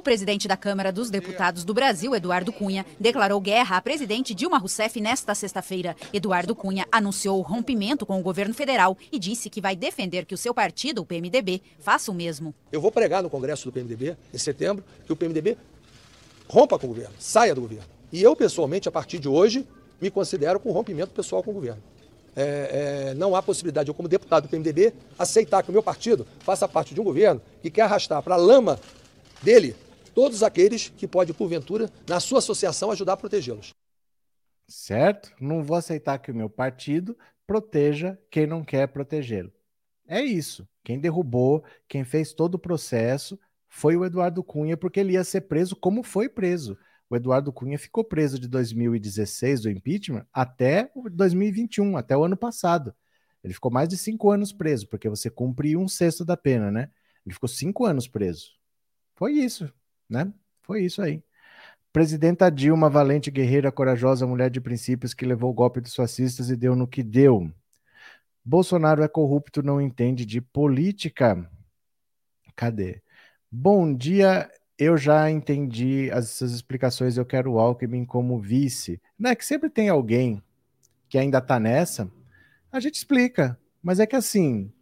[0.00, 4.56] O presidente da Câmara dos Deputados do Brasil, Eduardo Cunha, declarou guerra à presidente Dilma
[4.56, 5.94] Rousseff nesta sexta-feira.
[6.10, 10.32] Eduardo Cunha anunciou o rompimento com o governo federal e disse que vai defender que
[10.34, 12.54] o seu partido, o PMDB, faça o mesmo.
[12.72, 15.58] Eu vou pregar no Congresso do PMDB, em setembro, que o PMDB
[16.48, 17.84] rompa com o governo, saia do governo.
[18.10, 19.68] E eu, pessoalmente, a partir de hoje,
[20.00, 21.82] me considero com rompimento pessoal com o governo.
[22.34, 26.26] É, é, não há possibilidade, eu como deputado do PMDB, aceitar que o meu partido
[26.38, 28.80] faça parte de um governo que quer arrastar para a lama
[29.42, 29.76] dele
[30.20, 33.70] todos aqueles que pode, porventura, na sua associação, ajudar a protegê-los.
[34.68, 35.32] Certo?
[35.40, 39.50] Não vou aceitar que o meu partido proteja quem não quer protegê-lo.
[40.06, 40.68] É isso.
[40.84, 45.40] Quem derrubou, quem fez todo o processo foi o Eduardo Cunha, porque ele ia ser
[45.40, 46.76] preso como foi preso.
[47.08, 52.94] O Eduardo Cunha ficou preso de 2016 do impeachment até 2021, até o ano passado.
[53.42, 56.90] Ele ficou mais de cinco anos preso, porque você cumpre um sexto da pena, né?
[57.24, 58.50] Ele ficou cinco anos preso.
[59.14, 59.72] Foi isso,
[60.10, 60.32] né?
[60.62, 61.22] Foi isso aí.
[61.92, 66.56] Presidenta Dilma, valente guerreira, corajosa, mulher de princípios que levou o golpe dos fascistas e
[66.56, 67.50] deu no que deu.
[68.44, 71.48] Bolsonaro é corrupto, não entende de política.
[72.54, 73.02] Cadê?
[73.50, 79.00] Bom dia, eu já entendi essas explicações, eu quero o Alckmin como vice.
[79.18, 80.42] Não é que sempre tem alguém
[81.08, 82.10] que ainda tá nessa,
[82.70, 84.72] a gente explica, mas é que assim,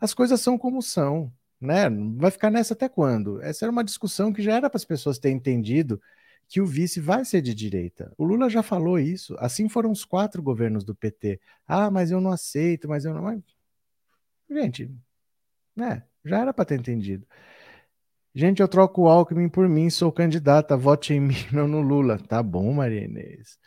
[0.00, 1.88] as coisas são como são né?
[2.16, 3.40] Vai ficar nessa até quando?
[3.42, 6.00] Essa era uma discussão que já era para as pessoas terem entendido
[6.48, 8.12] que o vice vai ser de direita.
[8.16, 9.36] O Lula já falou isso.
[9.38, 11.40] Assim foram os quatro governos do PT.
[11.66, 13.22] Ah, mas eu não aceito, mas eu não.
[13.22, 13.42] Mas...
[14.50, 14.90] Gente,
[15.76, 16.04] né?
[16.24, 17.26] Já era para ter entendido.
[18.34, 22.18] Gente, eu troco o Alckmin por mim, sou candidata, vote em mim, não no Lula.
[22.18, 23.58] Tá bom, Maria Inês.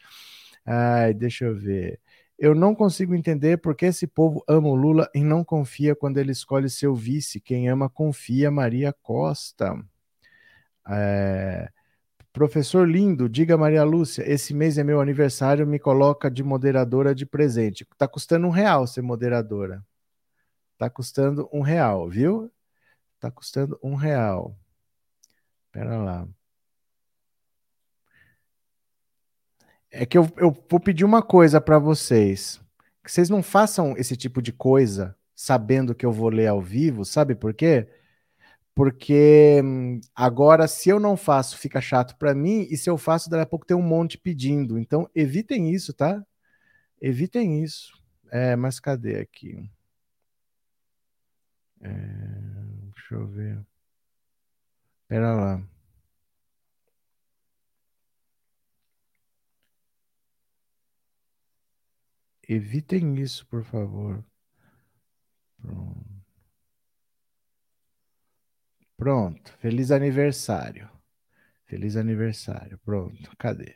[0.65, 1.99] Ai, deixa eu ver.
[2.43, 6.17] Eu não consigo entender por que esse povo ama o Lula e não confia quando
[6.17, 7.39] ele escolhe seu vice.
[7.39, 8.49] Quem ama, confia.
[8.49, 9.79] Maria Costa.
[10.89, 11.69] É...
[12.33, 17.27] Professor lindo, diga Maria Lúcia, esse mês é meu aniversário, me coloca de moderadora de
[17.27, 17.85] presente.
[17.95, 19.85] Tá custando um real ser moderadora.
[20.79, 22.51] Tá custando um real, viu?
[23.19, 24.57] Tá custando um real.
[25.71, 26.27] Pera lá.
[29.91, 32.61] É que eu, eu vou pedir uma coisa para vocês.
[33.03, 37.03] Que vocês não façam esse tipo de coisa sabendo que eu vou ler ao vivo,
[37.03, 37.87] sabe por quê?
[38.75, 43.29] Porque hum, agora, se eu não faço, fica chato para mim, e se eu faço,
[43.29, 44.77] daqui a pouco tem um monte pedindo.
[44.79, 46.23] Então, evitem isso, tá?
[47.01, 47.93] Evitem isso.
[48.31, 49.69] É, mas cadê aqui?
[51.81, 51.89] É,
[52.93, 53.59] deixa eu ver.
[55.07, 55.70] Pera lá.
[62.53, 64.21] Evitem isso, por favor.
[65.57, 66.05] Pronto.
[68.97, 69.53] Pronto.
[69.59, 70.89] Feliz aniversário.
[71.65, 72.77] Feliz aniversário.
[72.83, 73.31] Pronto.
[73.37, 73.75] Cadê?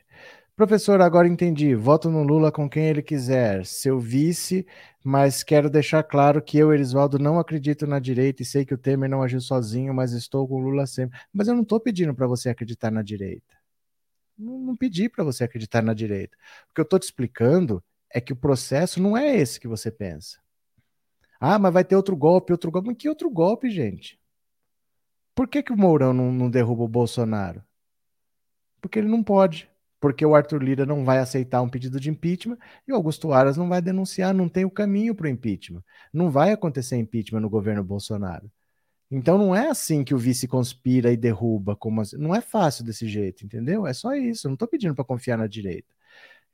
[0.54, 1.74] Professor, agora entendi.
[1.74, 3.64] Voto no Lula com quem ele quiser.
[3.64, 4.66] Seu vice,
[5.02, 8.78] mas quero deixar claro que eu, Erisvaldo, não acredito na direita e sei que o
[8.78, 11.18] Temer não agiu sozinho, mas estou com o Lula sempre.
[11.32, 13.56] Mas eu não estou pedindo para você acreditar na direita.
[14.36, 16.36] Não, não pedi para você acreditar na direita.
[16.70, 19.90] O que eu estou te explicando é que o processo não é esse que você
[19.90, 20.38] pensa.
[21.40, 22.88] Ah, mas vai ter outro golpe, outro golpe.
[22.88, 24.18] Mas que outro golpe, gente?
[25.34, 27.62] Por que, que o Mourão não, não derruba o Bolsonaro?
[28.80, 29.70] Porque ele não pode.
[30.00, 33.56] Porque o Arthur Lira não vai aceitar um pedido de impeachment e o Augusto Aras
[33.56, 35.82] não vai denunciar, não tem o caminho para o impeachment.
[36.12, 38.50] Não vai acontecer impeachment no governo Bolsonaro.
[39.10, 42.16] Então não é assim que o vice conspira e derruba, como assim.
[42.16, 43.86] não é fácil desse jeito, entendeu?
[43.86, 44.46] É só isso.
[44.46, 45.92] Eu não estou pedindo para confiar na direita.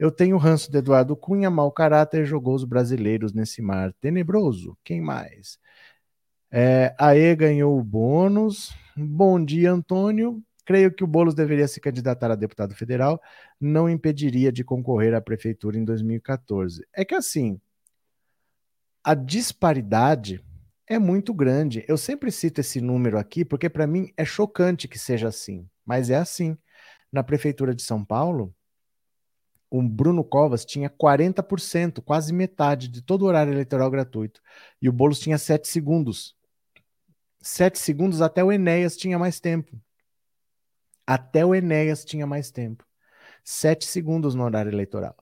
[0.03, 4.77] Eu tenho ranço de Eduardo Cunha, mau caráter, jogou os brasileiros nesse mar tenebroso.
[4.83, 5.61] Quem mais?
[6.51, 8.75] É, Aê ganhou o bônus.
[8.97, 10.43] Bom dia, Antônio.
[10.67, 13.23] Creio que o Boulos deveria se candidatar a deputado federal,
[13.61, 16.85] não impediria de concorrer à prefeitura em 2014.
[16.93, 17.61] É que assim,
[19.05, 20.45] a disparidade
[20.89, 21.85] é muito grande.
[21.87, 26.11] Eu sempre cito esse número aqui porque para mim é chocante que seja assim, mas
[26.11, 26.59] é assim.
[27.13, 28.53] Na prefeitura de São Paulo,
[29.73, 34.43] o Bruno Covas tinha 40%, quase metade de todo o horário eleitoral gratuito.
[34.83, 36.37] E o Boulos tinha 7 segundos.
[37.41, 39.75] 7 segundos até o Enéas tinha mais tempo.
[41.07, 42.85] Até o Enéas tinha mais tempo.
[43.43, 45.17] 7 segundos no horário eleitoral.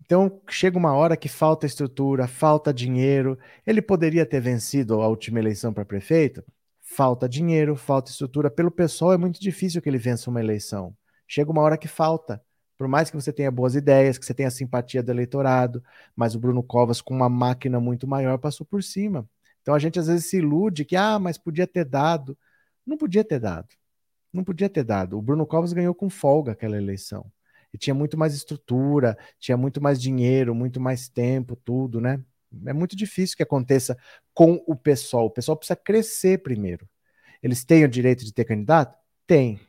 [0.00, 3.38] Então, chega uma hora que falta estrutura, falta dinheiro.
[3.64, 6.42] Ele poderia ter vencido a última eleição para prefeito?
[6.80, 8.50] Falta dinheiro, falta estrutura.
[8.50, 10.92] Pelo pessoal, é muito difícil que ele vença uma eleição.
[11.28, 12.44] Chega uma hora que falta.
[12.76, 15.82] Por mais que você tenha boas ideias, que você tenha simpatia do eleitorado,
[16.14, 19.28] mas o Bruno Covas, com uma máquina muito maior, passou por cima.
[19.62, 22.36] Então a gente às vezes se ilude que, ah, mas podia ter dado.
[22.86, 23.68] Não podia ter dado.
[24.32, 25.18] Não podia ter dado.
[25.18, 27.30] O Bruno Covas ganhou com folga aquela eleição.
[27.72, 32.22] E tinha muito mais estrutura, tinha muito mais dinheiro, muito mais tempo, tudo, né?
[32.66, 33.96] É muito difícil que aconteça
[34.32, 35.26] com o pessoal.
[35.26, 36.88] O pessoal precisa crescer primeiro.
[37.42, 38.96] Eles têm o direito de ter candidato?
[39.26, 39.60] Tem.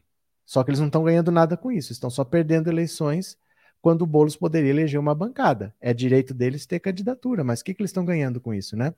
[0.48, 3.38] Só que eles não estão ganhando nada com isso, estão só perdendo eleições
[3.82, 5.76] quando o Boulos poderia eleger uma bancada.
[5.80, 8.96] É direito deles ter candidatura, mas o que, que eles estão ganhando com isso, né?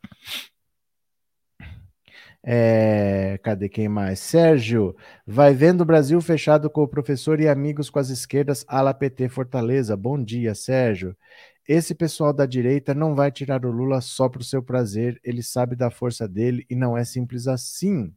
[2.43, 4.19] É, cadê quem mais?
[4.19, 8.93] Sérgio, vai vendo o Brasil fechado com o professor e amigos com as esquerdas, ala
[8.93, 9.97] PT Fortaleza.
[9.97, 11.17] Bom dia, Sérgio.
[11.67, 15.41] Esse pessoal da direita não vai tirar o Lula só para o seu prazer, ele
[15.41, 18.13] sabe da força dele e não é simples assim.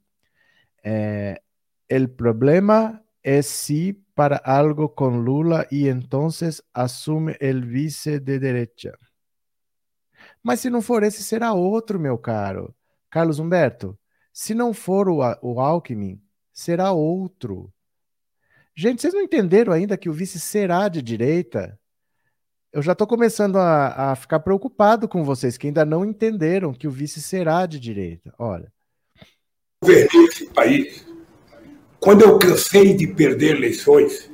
[0.84, 1.40] É,
[1.88, 8.92] el problema es sí para algo con Lula y entonces asume el vice de derecha.
[10.42, 12.74] Mas se não for esse, será outro, meu caro.
[13.10, 13.98] Carlos Humberto,
[14.32, 16.20] se não for o, o Alckmin,
[16.52, 17.72] será outro.
[18.74, 21.78] Gente, vocês não entenderam ainda que o vice será de direita?
[22.72, 26.88] Eu já estou começando a, a, ficar preocupado com vocês que ainda não entenderam que
[26.88, 28.34] o vice será de direita.
[28.38, 28.72] Olha.
[29.82, 31.11] Governei esse país
[32.02, 34.28] quando eu cansei de perder eleições,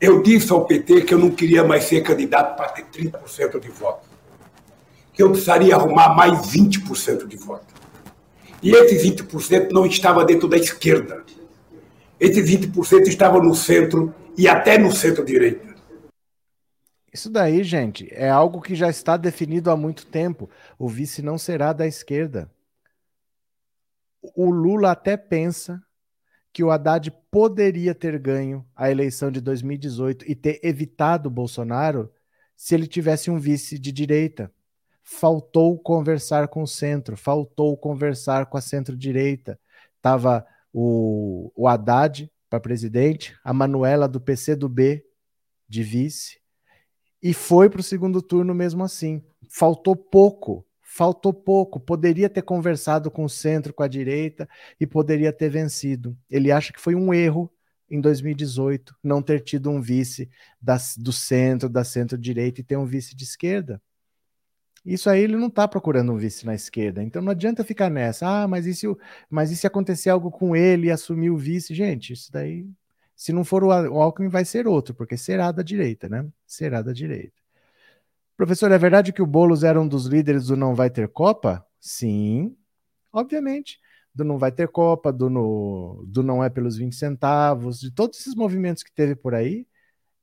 [0.00, 3.68] eu disse ao PT que eu não queria mais ser candidato para ter 30% de
[3.68, 4.08] voto.
[5.12, 7.72] Que eu precisaria arrumar mais 20% de voto.
[8.60, 11.24] E esse 20% não estava dentro da esquerda.
[12.18, 15.76] Esse 20% estava no centro e até no centro-direita.
[17.14, 20.50] Isso daí, gente, é algo que já está definido há muito tempo.
[20.76, 22.50] O vice não será da esquerda.
[24.34, 25.80] O Lula até pensa
[26.52, 32.12] que o Haddad poderia ter ganho a eleição de 2018 e ter evitado Bolsonaro
[32.54, 34.52] se ele tivesse um vice de direita.
[35.02, 39.58] Faltou conversar com o centro, faltou conversar com a centro-direita.
[40.00, 45.04] Tava o, o Haddad para presidente, a Manuela do PC do B
[45.66, 46.38] de vice,
[47.22, 49.24] e foi para o segundo turno mesmo assim.
[49.48, 54.46] Faltou pouco faltou pouco, poderia ter conversado com o centro, com a direita
[54.78, 56.14] e poderia ter vencido.
[56.28, 57.50] Ele acha que foi um erro
[57.90, 60.28] em 2018 não ter tido um vice
[60.98, 63.80] do centro, da centro-direita e ter um vice de esquerda.
[64.84, 67.02] Isso aí ele não está procurando um vice na esquerda.
[67.02, 68.26] Então não adianta ficar nessa.
[68.26, 68.86] Ah, mas e se,
[69.30, 71.74] mas e se acontecer algo com ele e assumir o vice?
[71.74, 72.68] Gente, isso daí,
[73.16, 76.26] se não for o Alckmin, vai ser outro, porque será da direita, né?
[76.46, 77.41] Será da direita.
[78.42, 81.64] Professor, é verdade que o Boulos era um dos líderes do Não Vai Ter Copa?
[81.78, 82.56] Sim,
[83.12, 83.78] obviamente.
[84.12, 88.18] Do Não Vai Ter Copa, do, no, do Não É Pelos 20 Centavos, de todos
[88.18, 89.64] esses movimentos que teve por aí,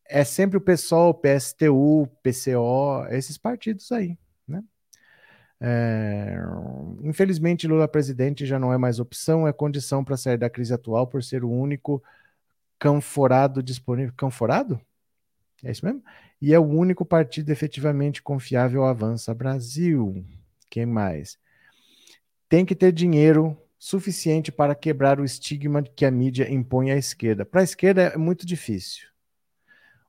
[0.06, 4.20] é sempre o PSOL, PSTU, PCO, esses partidos aí.
[4.46, 4.66] Né?
[5.62, 6.40] É,
[7.02, 11.08] infelizmente, Lula presidente já não é mais opção, é condição para sair da crise atual
[11.08, 12.04] por ser o único
[12.78, 14.14] canforado disponível.
[14.18, 14.78] Canforado?
[15.64, 16.04] É isso mesmo?
[16.42, 20.24] E é o único partido efetivamente confiável Avança Brasil.
[20.70, 21.38] Quem mais?
[22.48, 27.46] Tem que ter dinheiro suficiente para quebrar o estigma que a mídia impõe à esquerda.
[27.46, 29.08] Para a esquerda é muito difícil.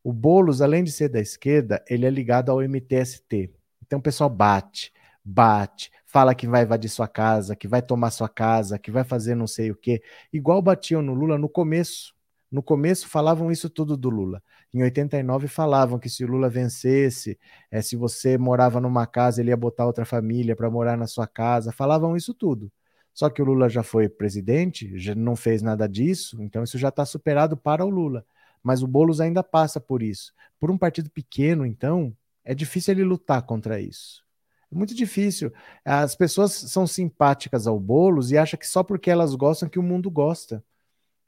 [0.02, 3.50] O Boulos, além de ser da esquerda, ele é ligado ao MTST.
[3.82, 4.92] Então o pessoal bate,
[5.24, 9.34] bate, fala que vai invadir sua casa, que vai tomar sua casa, que vai fazer
[9.34, 10.02] não sei o quê.
[10.32, 12.14] Igual batiam no Lula no começo.
[12.50, 14.42] No começo falavam isso tudo do Lula.
[14.72, 17.38] Em 89 falavam que se o Lula vencesse,
[17.70, 21.26] é, se você morava numa casa, ele ia botar outra família para morar na sua
[21.26, 21.72] casa.
[21.72, 22.70] Falavam isso tudo.
[23.12, 26.88] Só que o Lula já foi presidente, já não fez nada disso, então isso já
[26.88, 28.24] está superado para o Lula.
[28.62, 30.33] Mas o Boulos ainda passa por isso.
[30.59, 34.22] Por um partido pequeno, então, é difícil ele lutar contra isso.
[34.70, 35.52] É muito difícil.
[35.85, 39.83] As pessoas são simpáticas ao Boulos e acham que só porque elas gostam que o
[39.83, 40.62] mundo gosta.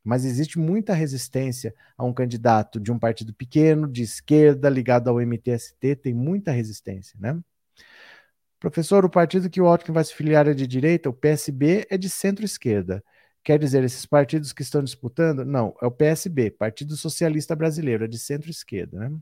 [0.04, 5.20] Mas existe muita resistência a um candidato de um partido pequeno, de esquerda, ligado ao
[5.20, 7.38] MTST, tem muita resistência, né?
[8.58, 11.98] Professor, o partido que o Alckmin vai se filiar é de direita, o PSB é
[11.98, 13.02] de centro-esquerda.
[13.44, 15.44] Quer dizer, esses partidos que estão disputando?
[15.44, 19.18] Não, é o PSB, Partido Socialista Brasileiro, é de centro-esquerda, né?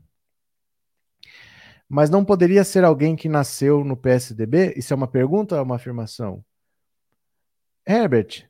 [1.89, 4.73] Mas não poderia ser alguém que nasceu no PSDB?
[4.77, 6.45] Isso é uma pergunta ou é uma afirmação?
[7.85, 8.47] Herbert,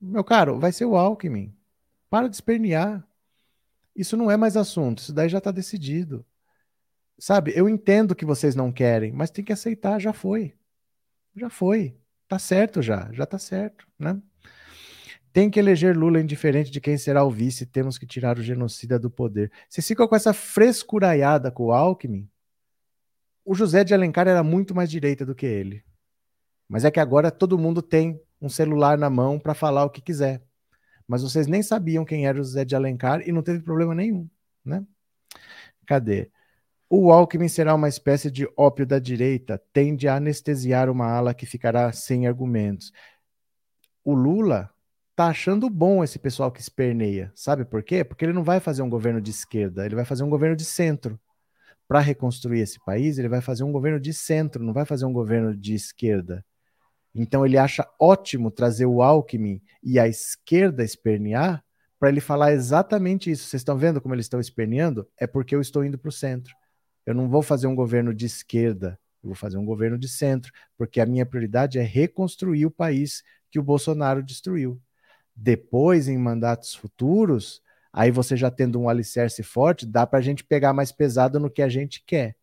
[0.00, 1.54] meu caro, vai ser o Alckmin.
[2.08, 3.06] Para de espernear.
[3.94, 6.24] Isso não é mais assunto, isso daí já está decidido.
[7.18, 10.54] Sabe, eu entendo que vocês não querem, mas tem que aceitar, já foi.
[11.36, 11.96] Já foi.
[12.26, 14.20] Tá certo já, já tá certo, né?
[15.32, 18.98] Tem que eleger Lula indiferente de quem será o vice, temos que tirar o genocida
[18.98, 19.52] do poder.
[19.68, 22.28] Vocês ficam com essa frescuraiada com o Alckmin?
[23.44, 25.84] O José de Alencar era muito mais direita do que ele.
[26.68, 30.00] Mas é que agora todo mundo tem um celular na mão para falar o que
[30.00, 30.42] quiser.
[31.06, 34.28] Mas vocês nem sabiam quem era o José de Alencar e não teve problema nenhum,
[34.64, 34.84] né?
[35.86, 36.30] Cadê?
[36.88, 41.46] O Alckmin será uma espécie de ópio da direita, tende a anestesiar uma ala que
[41.46, 42.92] ficará sem argumentos.
[44.04, 44.70] O Lula
[45.14, 47.30] tá achando bom esse pessoal que esperneia.
[47.34, 48.02] Sabe por quê?
[48.02, 50.64] Porque ele não vai fazer um governo de esquerda, ele vai fazer um governo de
[50.64, 51.20] centro.
[51.86, 55.12] Para reconstruir esse país, ele vai fazer um governo de centro, não vai fazer um
[55.12, 56.44] governo de esquerda.
[57.14, 61.64] Então ele acha ótimo trazer o Alckmin e a esquerda espernear
[61.98, 63.44] para ele falar exatamente isso.
[63.44, 65.06] Vocês estão vendo como eles estão esperneando?
[65.18, 66.54] É porque eu estou indo para o centro.
[67.04, 70.52] Eu não vou fazer um governo de esquerda, eu vou fazer um governo de centro,
[70.76, 74.80] porque a minha prioridade é reconstruir o país que o Bolsonaro destruiu.
[75.34, 77.62] Depois, em mandatos futuros,
[77.92, 81.50] aí você já tendo um alicerce forte, dá para a gente pegar mais pesado no
[81.50, 82.36] que a gente quer.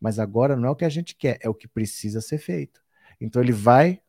[0.00, 2.80] Mas agora não é o que a gente quer, é o que precisa ser feito.
[3.20, 4.00] Então ele vai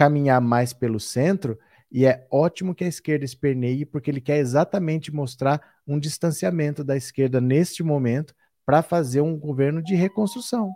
[0.00, 1.58] caminhar mais pelo centro,
[1.92, 6.96] e é ótimo que a esquerda esperneie, porque ele quer exatamente mostrar um distanciamento da
[6.96, 8.34] esquerda neste momento
[8.64, 10.72] para fazer um governo de reconstrução.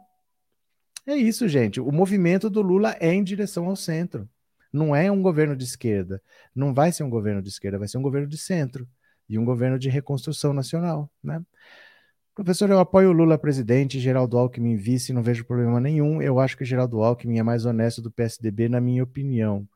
[1.07, 1.81] É isso, gente.
[1.81, 4.29] O movimento do Lula é em direção ao centro.
[4.70, 6.20] Não é um governo de esquerda.
[6.55, 8.87] Não vai ser um governo de esquerda, vai ser um governo de centro
[9.27, 11.41] e um governo de reconstrução nacional, né?
[12.35, 16.20] Professor, eu apoio o Lula presidente, Geraldo Alckmin vice, não vejo problema nenhum.
[16.20, 19.68] Eu acho que Geraldo Alckmin é mais honesto do PSDB, na minha opinião.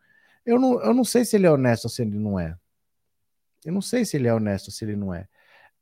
[0.44, 2.56] Eu não, eu não sei se ele é honesto ou se ele não é.
[3.64, 5.28] Eu não sei se ele é honesto ou se ele não é.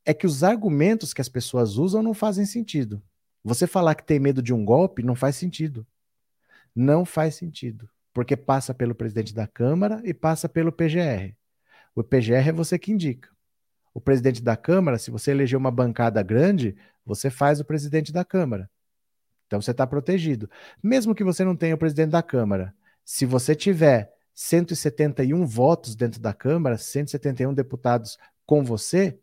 [0.05, 3.03] É que os argumentos que as pessoas usam não fazem sentido.
[3.43, 5.87] Você falar que tem medo de um golpe não faz sentido.
[6.75, 7.89] Não faz sentido.
[8.13, 11.35] Porque passa pelo presidente da Câmara e passa pelo PGR.
[11.95, 13.35] O PGR é você que indica
[13.97, 18.27] o presidente da Câmara, se você eleger uma bancada grande, você faz o presidente da
[18.27, 18.71] Câmara.
[19.47, 20.51] Então você está protegido.
[20.83, 26.21] Mesmo que você não tenha o presidente da Câmara, se você tiver 171 votos dentro
[26.21, 29.19] da Câmara, 171 deputados com você,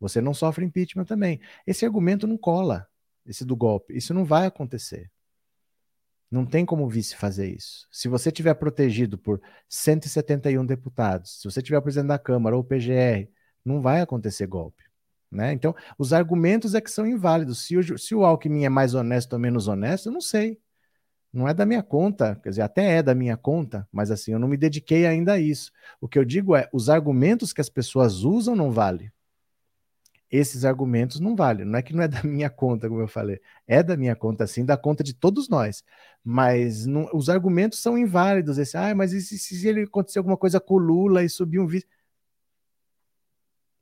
[0.00, 1.40] você não sofre impeachment também.
[1.64, 2.88] Esse argumento não cola,
[3.24, 3.96] esse do golpe.
[3.96, 5.08] Isso não vai acontecer.
[6.28, 7.86] Não tem como o vice fazer isso.
[7.92, 12.62] Se você tiver protegido por 171 deputados, se você tiver o presidente da Câmara ou
[12.62, 13.37] o PGR,
[13.68, 14.82] não vai acontecer golpe.
[15.30, 15.52] Né?
[15.52, 17.66] Então, os argumentos é que são inválidos.
[17.66, 20.58] Se o, se o Alckmin é mais honesto ou menos honesto, eu não sei.
[21.30, 24.38] Não é da minha conta, quer dizer, até é da minha conta, mas assim, eu
[24.38, 25.70] não me dediquei ainda a isso.
[26.00, 29.12] O que eu digo é, os argumentos que as pessoas usam não valem.
[30.30, 31.64] Esses argumentos não valem.
[31.66, 33.40] Não é que não é da minha conta, como eu falei.
[33.66, 35.84] É da minha conta, sim, da conta de todos nós.
[36.24, 38.58] Mas não, os argumentos são inválidos.
[38.58, 41.58] Esse, ah, mas e se, se ele acontecer alguma coisa com o Lula e subir
[41.60, 41.86] um vice?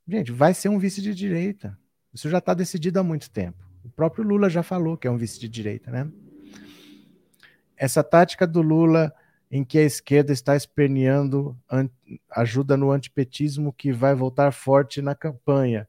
[0.07, 1.77] Gente, vai ser um vice de direita.
[2.13, 3.57] Isso já está decidido há muito tempo.
[3.83, 6.09] O próprio Lula já falou que é um vice de direita, né?
[7.75, 9.13] Essa tática do Lula
[9.51, 11.57] em que a esquerda está esperneando
[12.31, 15.87] ajuda no antipetismo que vai voltar forte na campanha.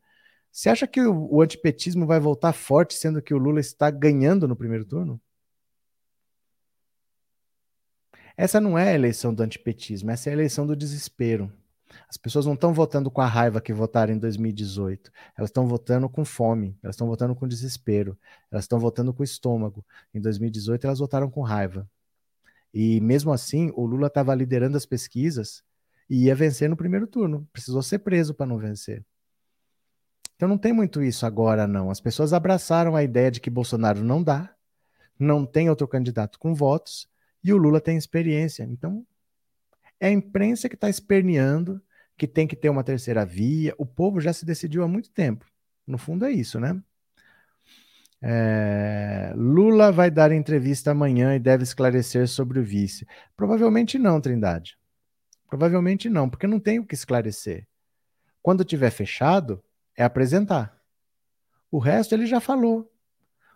[0.50, 4.46] Você acha que o, o antipetismo vai voltar forte sendo que o Lula está ganhando
[4.48, 5.20] no primeiro turno?
[8.36, 11.52] Essa não é a eleição do antipetismo, essa é a eleição do desespero.
[12.08, 15.10] As pessoas não estão votando com a raiva que votaram em 2018.
[15.36, 18.18] Elas estão votando com fome, elas estão votando com desespero,
[18.50, 19.84] elas estão votando com estômago.
[20.14, 21.88] Em 2018, elas votaram com raiva.
[22.72, 25.62] E mesmo assim, o Lula estava liderando as pesquisas
[26.08, 27.48] e ia vencer no primeiro turno.
[27.52, 29.04] Precisou ser preso para não vencer.
[30.36, 31.90] Então não tem muito isso agora, não.
[31.90, 34.54] As pessoas abraçaram a ideia de que Bolsonaro não dá,
[35.18, 37.08] não tem outro candidato com votos
[37.42, 38.62] e o Lula tem experiência.
[38.62, 39.04] Então
[40.00, 41.82] é a imprensa que está esperneando
[42.16, 43.74] que tem que ter uma terceira via.
[43.78, 45.46] O povo já se decidiu há muito tempo.
[45.86, 46.80] No fundo é isso, né?
[48.20, 53.06] É, Lula vai dar entrevista amanhã e deve esclarecer sobre o vice.
[53.36, 54.76] Provavelmente não, Trindade.
[55.48, 57.66] Provavelmente não, porque não tem o que esclarecer.
[58.42, 59.62] Quando tiver fechado,
[59.96, 60.76] é apresentar.
[61.70, 62.92] O resto ele já falou.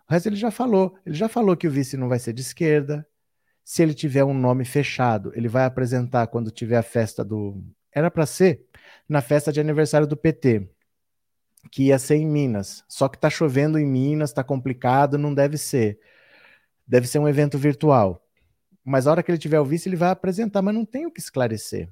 [0.07, 0.97] O resto ele já falou.
[1.05, 3.05] Ele já falou que o vice não vai ser de esquerda,
[3.63, 7.63] se ele tiver um nome fechado, ele vai apresentar quando tiver a festa do.
[7.91, 8.65] Era para ser
[9.07, 10.69] na festa de aniversário do PT,
[11.71, 12.83] que ia ser em Minas.
[12.87, 15.99] Só que tá chovendo em Minas, tá complicado, não deve ser.
[16.85, 18.21] Deve ser um evento virtual.
[18.83, 21.11] Mas a hora que ele tiver o vice, ele vai apresentar, mas não tem o
[21.11, 21.89] que esclarecer.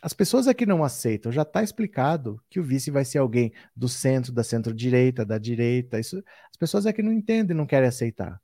[0.00, 3.88] As pessoas aqui não aceitam, já está explicado que o vice vai ser alguém do
[3.88, 6.00] centro, da centro-direita, da direita.
[6.00, 6.16] Isso,
[6.50, 8.40] as pessoas aqui não entendem, não querem aceitar.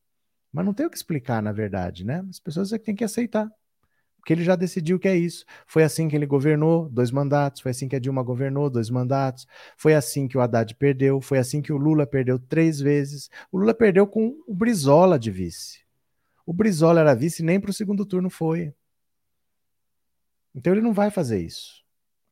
[0.58, 2.26] Mas não tem o que explicar, na verdade, né?
[2.28, 3.48] As pessoas é que têm que aceitar.
[4.16, 5.44] Porque ele já decidiu que é isso.
[5.64, 7.60] Foi assim que ele governou, dois mandatos.
[7.60, 9.46] Foi assim que a Dilma governou, dois mandatos.
[9.76, 11.20] Foi assim que o Haddad perdeu.
[11.20, 13.30] Foi assim que o Lula perdeu três vezes.
[13.52, 15.84] O Lula perdeu com o Brizola de vice.
[16.44, 18.74] O Brizola era vice, nem para o segundo turno foi.
[20.52, 21.84] Então ele não vai fazer isso.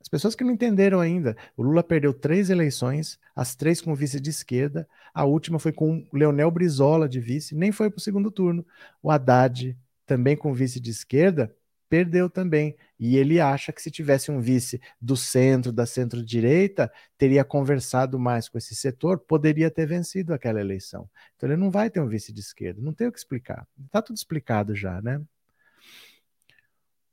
[0.07, 4.20] As pessoas que não entenderam ainda, o Lula perdeu três eleições, as três com vice
[4.20, 8.30] de esquerda, a última foi com Leonel Brizola de vice, nem foi para o segundo
[8.30, 8.64] turno.
[9.02, 9.76] O Haddad,
[10.07, 11.52] também com vice de esquerda,
[11.88, 12.76] perdeu também.
[13.00, 16.88] E ele acha que se tivesse um vice do centro, da centro-direita,
[17.18, 21.11] teria conversado mais com esse setor, poderia ter vencido aquela eleição.
[21.34, 23.66] Então ele não vai ter um vice de esquerda, não tem o que explicar.
[23.86, 25.20] Está tudo explicado já, né?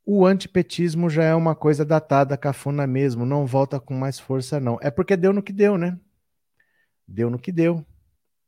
[0.06, 4.78] O antipetismo já é uma coisa datada, cafona mesmo, não volta com mais força, não.
[4.82, 5.98] É porque deu no que deu, né?
[7.08, 7.78] Deu no que deu.
[7.78, 7.86] O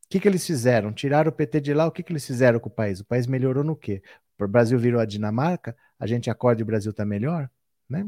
[0.09, 0.93] que, que eles fizeram?
[0.93, 2.99] Tiraram o PT de lá, o que, que eles fizeram com o país?
[2.99, 4.01] O país melhorou no quê?
[4.39, 7.49] O Brasil virou a Dinamarca, a gente acorda e o Brasil está melhor,
[7.89, 8.05] né?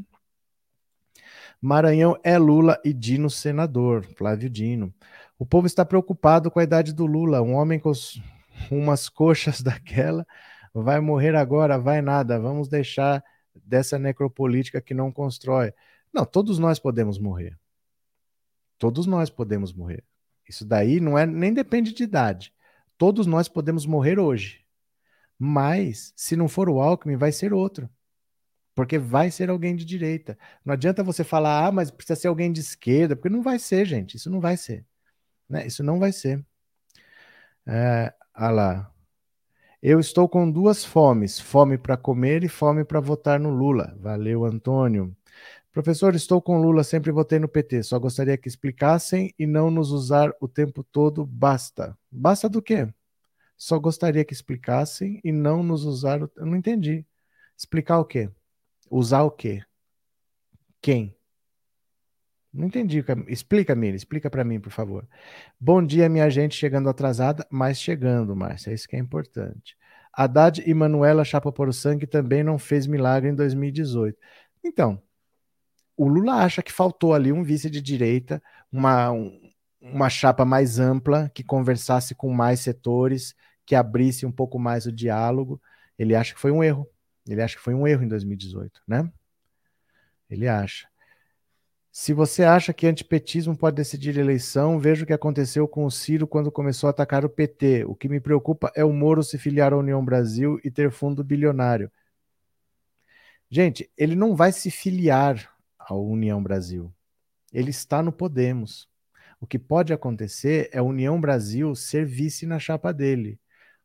[1.62, 4.94] Maranhão é Lula e Dino senador, Flávio Dino.
[5.40, 7.92] O povo está preocupado com a idade do Lula, um homem com
[8.70, 10.26] umas coxas daquela
[10.74, 13.24] vai morrer agora, vai nada, vamos deixar
[13.68, 15.74] dessa necropolítica que não constrói.
[16.14, 17.60] Não, todos nós podemos morrer.
[18.78, 20.04] Todos nós podemos morrer.
[20.48, 22.54] Isso daí não é nem depende de idade.
[22.98, 24.66] Todos nós podemos morrer hoje.
[25.38, 27.90] Mas se não for o Alckmin, vai ser outro.
[28.74, 30.38] Porque vai ser alguém de direita.
[30.64, 33.86] Não adianta você falar, ah, mas precisa ser alguém de esquerda, porque não vai ser,
[33.86, 34.16] gente.
[34.16, 34.86] Isso não vai ser.
[35.50, 35.68] Né?
[35.68, 36.44] Isso não vai ser.
[37.66, 38.94] É, ah lá.
[39.82, 43.96] Eu estou com duas fomes: fome para comer e fome para votar no Lula.
[44.00, 45.16] Valeu, Antônio.
[45.72, 47.84] Professor, estou com Lula, sempre votei no PT.
[47.84, 51.26] Só gostaria que explicassem e não nos usar o tempo todo.
[51.26, 51.96] Basta.
[52.12, 52.92] Basta do quê?
[53.58, 56.24] Só gostaria que explicassem e não nos usar.
[56.24, 56.32] O...
[56.36, 57.06] Eu não entendi.
[57.56, 58.30] Explicar o quê?
[58.90, 59.64] Usar o quê?
[60.82, 61.17] Quem?
[62.58, 63.06] Não entendi.
[63.28, 65.08] Explica, Miri, explica para mim, por favor.
[65.60, 69.78] Bom dia, minha gente, chegando atrasada, mas chegando, Márcia, é isso que é importante.
[70.12, 74.18] Haddad e Manuela Chapa por Sangue também não fez milagre em 2018.
[74.64, 75.00] Então,
[75.96, 78.42] o Lula acha que faltou ali um vice de direita,
[78.72, 79.40] uma, um,
[79.80, 83.36] uma chapa mais ampla, que conversasse com mais setores,
[83.68, 85.62] que abrisse um pouco mais o diálogo.
[85.98, 86.90] Ele acha que foi um erro.
[87.28, 89.08] Ele acha que foi um erro em 2018, né?
[90.28, 90.88] Ele acha.
[92.00, 96.28] Se você acha que antipetismo pode decidir eleição, veja o que aconteceu com o Ciro
[96.28, 97.86] quando começou a atacar o PT.
[97.86, 101.24] O que me preocupa é o Moro se filiar à União Brasil e ter fundo
[101.24, 101.92] bilionário.
[103.50, 106.94] Gente, ele não vai se filiar à União Brasil.
[107.52, 108.88] Ele está no Podemos.
[109.42, 113.40] O que pode acontecer é a União Brasil ser vice na chapa dele.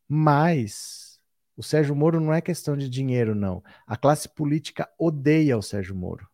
[0.06, 1.18] Mas
[1.56, 3.64] o Sérgio Moro não é questão de dinheiro, não.
[3.86, 6.30] A classe política odeia o Sérgio Moro.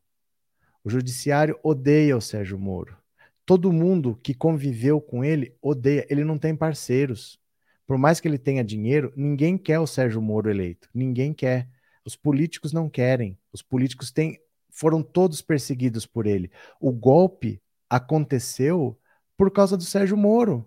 [0.85, 2.97] O judiciário odeia o Sérgio Moro.
[3.45, 6.07] Todo mundo que conviveu com ele odeia.
[6.11, 7.39] Ele não tem parceiros.
[7.87, 10.89] Por mais que ele tenha dinheiro, ninguém quer o Sérgio Moro eleito.
[10.95, 11.69] Ninguém quer.
[12.05, 13.39] Os políticos não querem.
[13.53, 14.39] Os políticos têm,
[14.71, 16.51] foram todos perseguidos por ele.
[16.81, 18.99] O golpe aconteceu
[19.37, 20.67] por causa do Sérgio Moro.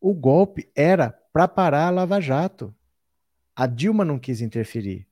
[0.00, 2.74] O golpe era para parar a Lava Jato.
[3.56, 5.06] A Dilma não quis interferir.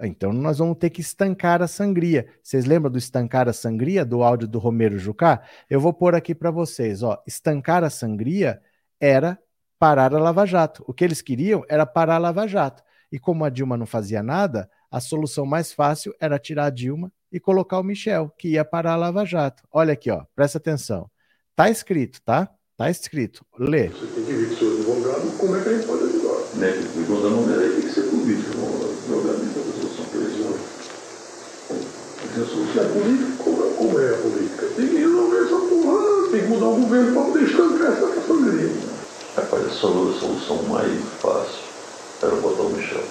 [0.00, 2.26] Então nós vamos ter que estancar a sangria.
[2.42, 5.42] Vocês lembram do estancar a sangria do áudio do Romero Jucá?
[5.70, 7.22] Eu vou pôr aqui para vocês, ó.
[7.26, 8.60] Estancar a sangria
[9.00, 9.38] era
[9.78, 10.84] parar a Lava Jato.
[10.86, 12.82] O que eles queriam era parar a Lava Jato.
[13.12, 17.12] E como a Dilma não fazia nada, a solução mais fácil era tirar a Dilma
[17.30, 19.62] e colocar o Michel, que ia parar a Lava Jato.
[19.70, 20.24] Olha aqui, ó.
[20.34, 21.08] Presta atenção.
[21.54, 22.48] Tá escrito, tá?
[22.76, 23.44] Tá escrito.
[23.56, 23.88] Lê.
[23.88, 26.56] Você tem que ver que o seu advogado, como é que a gente pode ajudar?
[26.56, 26.70] Né?
[26.70, 28.74] O advogado não tem que ser político, não.
[28.84, 29.44] Advogado
[32.42, 34.66] se é política, como, como é a política?
[34.74, 38.72] Tem que resolver essa porra, tem que mudar o governo para poder estancar essa família.
[39.36, 41.62] Rapaz, a solução mais fácil
[42.22, 43.04] era botar o Michel.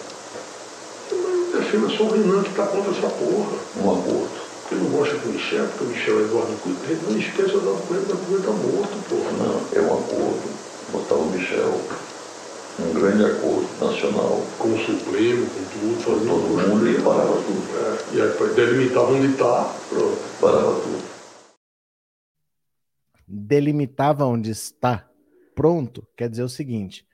[1.12, 3.54] Mas achei é só o Renan que está contra essa porra.
[3.82, 4.44] Um aborto.
[4.72, 7.00] Eu não gosto do Michel, porque o Michel é Eduardo Cunha.
[7.08, 9.32] Não esquece o Eduardo Cunha, o Cunha está morto, porra.
[9.38, 10.64] Não, é um acordo.
[10.92, 11.80] Botar o Michel
[12.80, 14.42] um grande acordo nacional.
[14.58, 17.64] Com o Supremo, com tudo, fazendo todo mundo e parava tudo.
[17.78, 20.18] É, e aí delimitava onde está, pronto.
[20.40, 21.04] Parava tudo.
[23.28, 25.10] Delimitava onde está,
[25.56, 27.06] pronto, quer dizer o seguinte: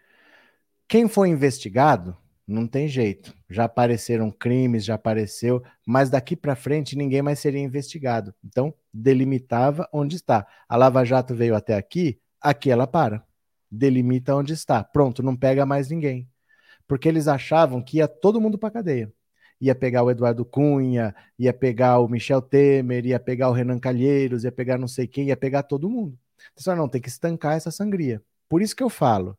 [0.88, 3.34] quem foi investigado, não tem jeito.
[3.50, 8.34] Já apareceram crimes, já apareceu, mas daqui para frente ninguém mais seria investigado.
[8.44, 10.48] Então, delimitava onde está.
[10.68, 13.24] A Lava Jato veio até aqui, aqui ela para
[13.72, 14.84] delimita onde está.
[14.84, 16.30] Pronto, não pega mais ninguém.
[16.88, 19.12] Porque eles achavam que ia todo mundo para cadeia.
[19.62, 24.44] Ia pegar o Eduardo Cunha, ia pegar o Michel Temer, ia pegar o Renan Calheiros,
[24.44, 26.18] ia pegar não sei quem, ia pegar todo mundo.
[26.54, 28.22] Então, não, tem que estancar essa sangria.
[28.48, 29.38] Por isso que eu falo.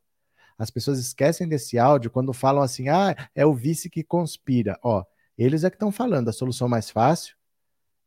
[0.58, 4.78] As pessoas esquecem desse áudio quando falam assim: ah, é o vice que conspira.
[4.82, 5.02] Ó,
[5.36, 6.28] eles é que estão falando.
[6.28, 7.34] A solução mais fácil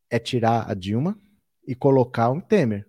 [0.10, 1.18] é tirar a Dilma
[1.68, 2.88] e colocar o Temer.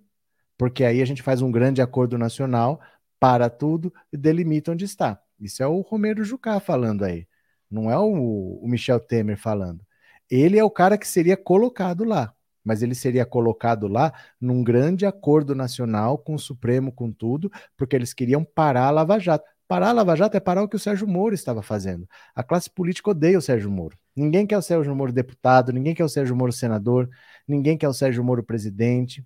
[0.59, 2.79] Porque aí a gente faz um grande acordo nacional
[3.25, 5.19] para tudo e delimita onde está.
[5.41, 7.27] Isso é o Romero Jucá falando aí.
[7.71, 9.83] Não é o, o Michel Temer falando.
[10.31, 12.35] Ele é o cara que seria colocado lá
[12.67, 14.11] mas ele seria colocado lá
[14.41, 19.19] num grande acordo nacional com o Supremo, com tudo, porque eles queriam parar a Lava
[19.19, 19.45] Jato.
[19.69, 22.09] Parar a Lava Jato é parar o que o Sérgio Moro estava fazendo.
[22.35, 23.99] A classe política odeia o Sérgio Moro.
[24.17, 27.11] Ninguém quer o Sérgio Moro deputado, ninguém quer o Sérgio Moro senador,
[27.47, 29.23] ninguém quer o Sérgio Moro presidente.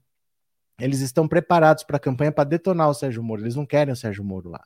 [0.80, 3.42] Eles estão preparados para a campanha para detonar o Sérgio Moro.
[3.42, 4.64] Eles não querem o Sérgio Moro lá.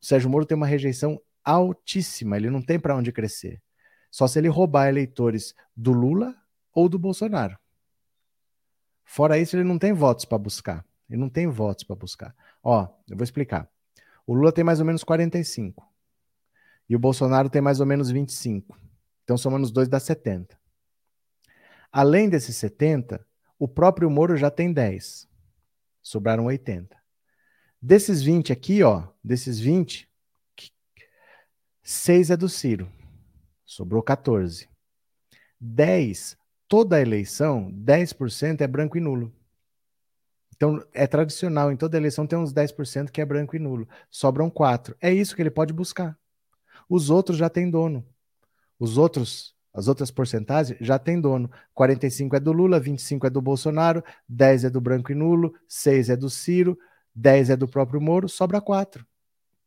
[0.00, 3.60] O Sérgio Moro tem uma rejeição altíssima, ele não tem para onde crescer.
[4.10, 6.34] Só se ele roubar eleitores do Lula
[6.72, 7.58] ou do Bolsonaro.
[9.04, 10.84] Fora isso, ele não tem votos para buscar.
[11.08, 12.34] Ele não tem votos para buscar.
[12.62, 13.68] Ó, eu vou explicar.
[14.26, 15.86] O Lula tem mais ou menos 45.
[16.88, 18.78] E o Bolsonaro tem mais ou menos 25.
[19.24, 20.58] Então, somando dois dá 70.
[21.90, 23.24] Além desses 70,
[23.58, 25.28] o próprio Moro já tem 10.
[26.02, 26.96] Sobraram 80.
[27.80, 30.08] Desses 20 aqui, ó, desses 20,
[31.82, 32.90] 6 é do Ciro.
[33.64, 34.68] Sobrou 14.
[35.60, 36.36] 10,
[36.68, 39.32] toda a eleição, 10% é branco e nulo.
[40.54, 43.88] Então, é tradicional, em toda eleição tem uns 10% que é branco e nulo.
[44.10, 44.96] Sobram 4.
[45.00, 46.16] É isso que ele pode buscar.
[46.88, 48.06] Os outros já têm dono.
[48.78, 51.50] Os outros as outras porcentagens já tem dono.
[51.74, 56.10] 45 é do Lula, 25 é do Bolsonaro, 10 é do Branco e Nulo, 6
[56.10, 56.78] é do Ciro,
[57.14, 59.06] 10 é do próprio Moro, sobra 4.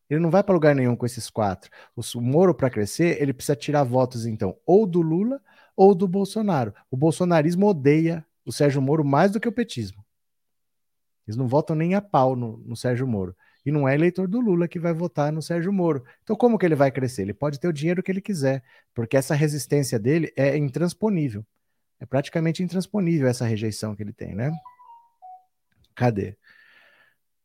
[0.10, 1.72] Ele não vai para lugar nenhum com esses quatro.
[1.96, 5.42] O Moro, para crescer, ele precisa tirar votos, então, ou do Lula
[5.76, 6.74] ou do Bolsonaro.
[6.92, 10.06] O bolsonarismo odeia o Sérgio Moro mais do que o petismo.
[11.28, 13.36] Eles não votam nem a pau no, no Sérgio Moro.
[13.66, 16.04] E não é eleitor do Lula que vai votar no Sérgio Moro.
[16.24, 17.24] Então, como que ele vai crescer?
[17.24, 18.64] Ele pode ter o dinheiro que ele quiser,
[18.94, 21.44] porque essa resistência dele é intransponível.
[22.00, 24.52] É praticamente intransponível essa rejeição que ele tem, né?
[25.96, 26.38] Cadê?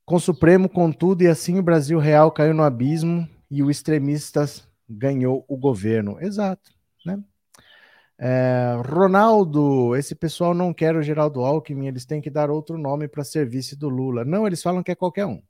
[0.05, 4.69] Com o Supremo, contudo, e assim o Brasil real caiu no abismo e o extremistas
[4.89, 6.21] ganhou o governo.
[6.21, 6.73] Exato,
[7.07, 7.23] né?
[8.19, 13.09] É, Ronaldo, esse pessoal não quer o Geraldo Alckmin, eles têm que dar outro nome
[13.09, 14.27] para serviço do Lula.
[14.27, 15.41] Não, eles falam que é qualquer um.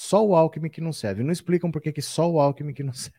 [0.00, 1.24] Só o Alckmin que não serve.
[1.24, 3.18] Não explicam por que, só o Alckmin que não serve.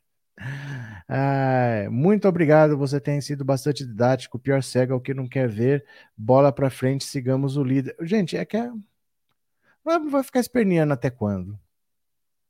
[1.07, 4.37] Ah, muito obrigado, você tem sido bastante didático.
[4.37, 5.85] O pior cego é o que não quer ver.
[6.15, 7.95] Bola para frente, sigamos o líder.
[8.01, 8.71] Gente, é que é...
[9.85, 11.59] não vai ficar esperneando até quando?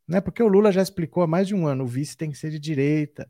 [0.08, 0.22] Né?
[0.22, 2.52] Porque o Lula já explicou há mais de um ano: o vice tem que ser
[2.52, 3.28] de direita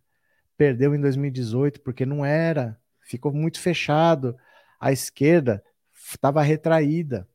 [0.59, 4.37] perdeu em 2018 porque não era, ficou muito fechado.
[4.77, 7.25] A esquerda estava retraída.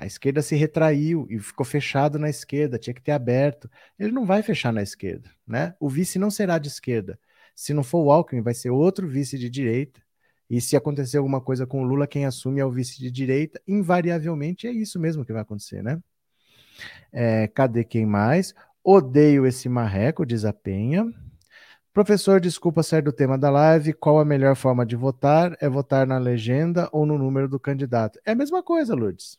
[0.00, 3.70] A esquerda se retraiu e ficou fechado na esquerda, tinha que ter aberto.
[3.98, 5.74] Ele não vai fechar na esquerda, né?
[5.78, 7.20] O vice não será de esquerda.
[7.54, 10.00] Se não for o Alckmin, vai ser outro vice de direita.
[10.48, 13.60] E se acontecer alguma coisa com o Lula, quem assume é o vice de direita.
[13.68, 16.00] Invariavelmente é isso mesmo que vai acontecer, né?
[17.12, 18.54] É, cadê quem mais?
[18.82, 21.12] Odeio esse marreco, diz a Penha.
[21.92, 23.92] Professor, desculpa sair do tema da live.
[23.92, 25.58] Qual a melhor forma de votar?
[25.60, 28.18] É votar na legenda ou no número do candidato?
[28.24, 29.38] É a mesma coisa, Lourdes.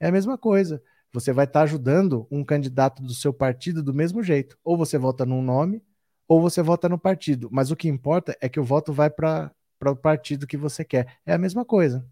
[0.00, 0.82] É a mesma coisa.
[1.12, 4.58] Você vai estar ajudando um candidato do seu partido do mesmo jeito.
[4.62, 5.82] Ou você vota num nome,
[6.26, 7.48] ou você vota no partido.
[7.50, 9.52] Mas o que importa é que o voto vai para
[9.84, 11.18] o partido que você quer.
[11.24, 12.06] É a mesma coisa.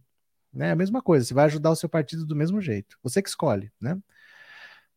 [0.53, 0.68] Né?
[0.68, 1.24] É a mesma coisa.
[1.24, 2.99] Você vai ajudar o seu partido do mesmo jeito.
[3.03, 3.99] Você que escolhe, né?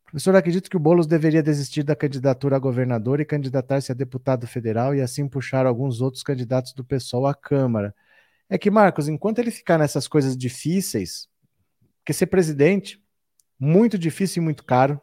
[0.06, 4.48] Professor, acredito que o Boulos deveria desistir da candidatura a governador e candidatar-se a deputado
[4.48, 7.94] federal e assim puxar alguns outros candidatos do PSOL à Câmara.
[8.50, 11.28] É que, Marcos, enquanto ele ficar nessas coisas difíceis,
[12.10, 13.00] porque ser presidente,
[13.60, 15.00] muito difícil e muito caro,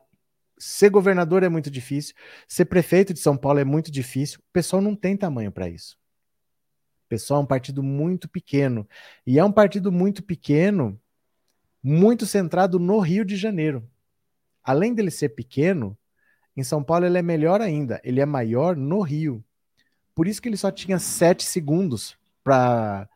[0.58, 2.16] ser governador é muito difícil,
[2.48, 5.96] ser prefeito de São Paulo é muito difícil, o pessoal não tem tamanho para isso.
[7.04, 8.88] O pessoal é um partido muito pequeno.
[9.24, 11.00] E é um partido muito pequeno,
[11.80, 13.88] muito centrado no Rio de Janeiro
[14.66, 15.96] além dele ser pequeno,
[16.56, 19.44] em São Paulo ele é melhor ainda, ele é maior no Rio.
[20.12, 23.08] Por isso que ele só tinha sete segundos para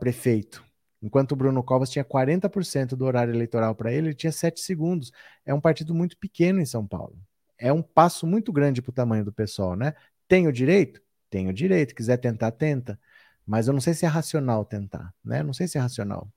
[0.00, 0.64] prefeito.
[1.00, 5.12] Enquanto o Bruno Covas tinha 40% do horário eleitoral para ele, ele tinha sete segundos.
[5.46, 7.16] É um partido muito pequeno em São Paulo.
[7.56, 9.94] É um passo muito grande para o tamanho do pessoal, né?
[10.26, 11.00] Tem o direito?
[11.30, 11.94] Tem o direito.
[11.94, 12.98] Quiser tentar, tenta.
[13.46, 15.42] Mas eu não sei se é racional tentar, né?
[15.42, 16.28] Não sei se é racional.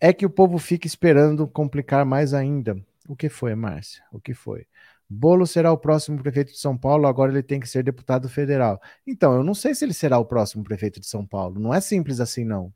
[0.00, 2.76] É que o povo fica esperando complicar mais ainda.
[3.08, 4.02] O que foi, Márcia?
[4.12, 4.66] O que foi?
[5.08, 8.80] Bolo será o próximo prefeito de São Paulo, agora ele tem que ser deputado federal.
[9.06, 11.58] Então, eu não sei se ele será o próximo prefeito de São Paulo.
[11.58, 12.72] Não é simples assim, não.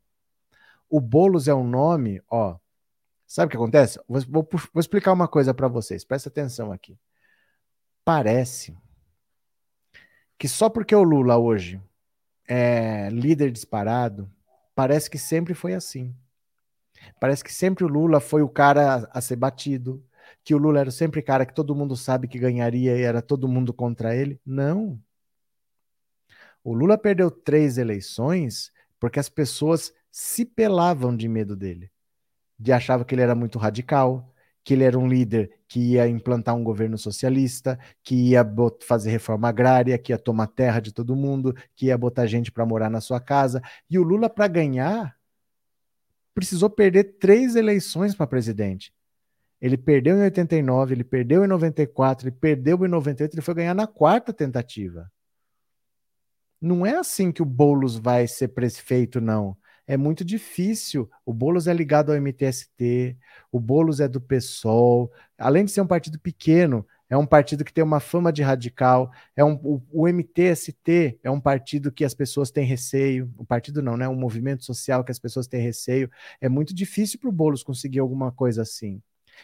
[0.93, 2.59] O Bolos é um nome, ó.
[3.26, 3.99] Sabe o que acontece?
[4.07, 6.05] Vou, vou, vou explicar uma coisa para vocês.
[6.05, 6.99] Presta atenção aqui.
[8.05, 8.76] Parece
[10.36, 11.80] que só porque o Lula hoje
[12.47, 14.30] é líder disparado,
[14.74, 16.14] parece que sempre foi assim.
[17.18, 20.05] Parece que sempre o Lula foi o cara a ser batido,
[20.45, 23.49] que o Lula era sempre cara que todo mundo sabe que ganharia e era todo
[23.49, 24.38] mundo contra ele.
[24.45, 25.01] Não.
[26.62, 28.70] O Lula perdeu três eleições
[29.01, 31.90] porque as pessoas se pelavam de medo dele.
[32.58, 34.32] De achava que ele era muito radical,
[34.62, 38.46] que ele era um líder que ia implantar um governo socialista, que ia
[38.82, 42.66] fazer reforma agrária, que ia tomar terra de todo mundo, que ia botar gente para
[42.66, 43.60] morar na sua casa.
[43.90, 45.16] E o Lula, para ganhar,
[46.34, 48.94] precisou perder três eleições para presidente.
[49.60, 53.74] Ele perdeu em 89, ele perdeu em 94, ele perdeu em 98, ele foi ganhar
[53.74, 55.10] na quarta tentativa.
[56.60, 59.56] Não é assim que o Boulos vai ser prefeito, não.
[59.86, 61.10] É muito difícil.
[61.24, 63.16] O Boulos é ligado ao MTST,
[63.50, 65.12] o Boulos é do PSOL.
[65.36, 69.12] Além de ser um partido pequeno, é um partido que tem uma fama de radical.
[69.36, 73.30] É um, o, o, MTST é um partido que as pessoas têm receio.
[73.36, 74.08] O partido não, né?
[74.08, 76.10] Um movimento social que as pessoas têm receio.
[76.40, 79.02] É muito difícil para o Boulos conseguir alguma coisa assim.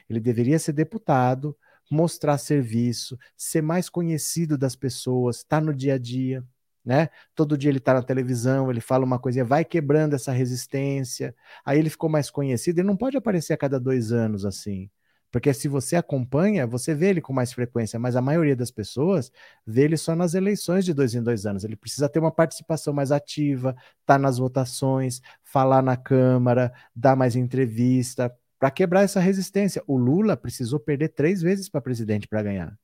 [0.09, 1.55] Ele deveria ser deputado,
[1.91, 6.43] mostrar serviço, ser mais conhecido das pessoas, estar tá no dia a dia,
[6.89, 7.11] né?
[7.34, 11.34] Todo dia ele está na televisão, ele fala uma coisinha, vai quebrando essa resistência.
[11.62, 12.78] Aí ele ficou mais conhecido.
[12.78, 14.89] Ele não pode aparecer a cada dois anos assim.
[15.30, 19.30] Porque se você acompanha, você vê ele com mais frequência, mas a maioria das pessoas
[19.66, 21.62] vê ele só nas eleições de dois em dois anos.
[21.62, 27.14] Ele precisa ter uma participação mais ativa, estar tá nas votações, falar na Câmara, dar
[27.14, 29.82] mais entrevista, para quebrar essa resistência.
[29.86, 32.78] O Lula precisou perder três vezes para presidente para ganhar.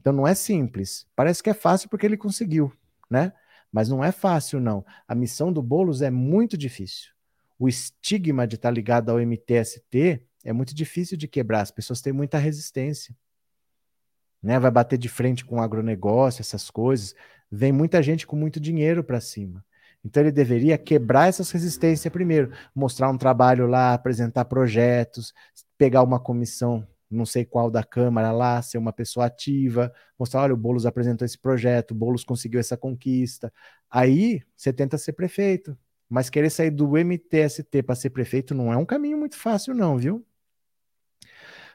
[0.00, 1.06] Então não é simples.
[1.14, 2.72] Parece que é fácil porque ele conseguiu,
[3.10, 3.32] né?
[3.72, 4.84] Mas não é fácil, não.
[5.06, 7.10] A missão do Boulos é muito difícil.
[7.58, 11.60] O estigma de estar tá ligado ao MTST é muito difícil de quebrar.
[11.60, 13.14] As pessoas têm muita resistência.
[14.42, 14.58] Né?
[14.58, 17.14] Vai bater de frente com o agronegócio, essas coisas.
[17.50, 19.64] Vem muita gente com muito dinheiro para cima.
[20.04, 25.34] Então ele deveria quebrar essas resistências primeiro, mostrar um trabalho lá, apresentar projetos,
[25.76, 30.54] pegar uma comissão não sei qual da Câmara lá, ser uma pessoa ativa, mostrar, olha,
[30.54, 33.52] o Boulos apresentou esse projeto, o Boulos conseguiu essa conquista.
[33.90, 35.76] Aí você tenta ser prefeito.
[36.08, 39.96] Mas querer sair do MTST para ser prefeito não é um caminho muito fácil, não,
[39.96, 40.26] viu?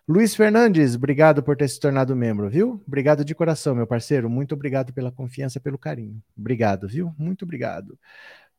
[0.08, 2.84] Luiz Fernandes, obrigado por ter se tornado membro, viu?
[2.86, 4.30] Obrigado de coração, meu parceiro.
[4.30, 6.22] Muito obrigado pela confiança, pelo carinho.
[6.38, 7.16] Obrigado, viu?
[7.18, 7.98] Muito obrigado.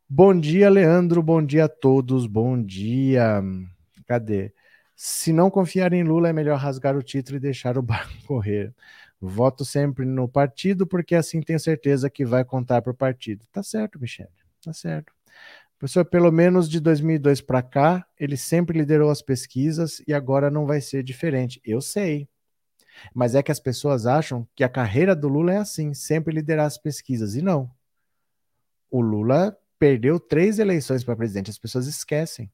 [0.08, 1.22] Bom dia, Leandro.
[1.22, 2.26] Bom dia a todos.
[2.26, 3.42] Bom dia.
[4.06, 4.52] Cadê?
[4.96, 8.74] Se não confiar em Lula, é melhor rasgar o título e deixar o barco correr.
[9.20, 13.44] Voto sempre no partido, porque assim tenho certeza que vai contar para o partido.
[13.52, 14.30] Tá certo, Michele.
[14.64, 15.12] Tá certo.
[15.78, 20.64] Professor, pelo menos de 2002 para cá, ele sempre liderou as pesquisas e agora não
[20.64, 21.60] vai ser diferente.
[21.62, 22.26] Eu sei.
[23.14, 26.64] Mas é que as pessoas acham que a carreira do Lula é assim, sempre liderar
[26.66, 27.34] as pesquisas.
[27.34, 27.70] E não.
[28.90, 32.50] O Lula perdeu três eleições para presidente, as pessoas esquecem.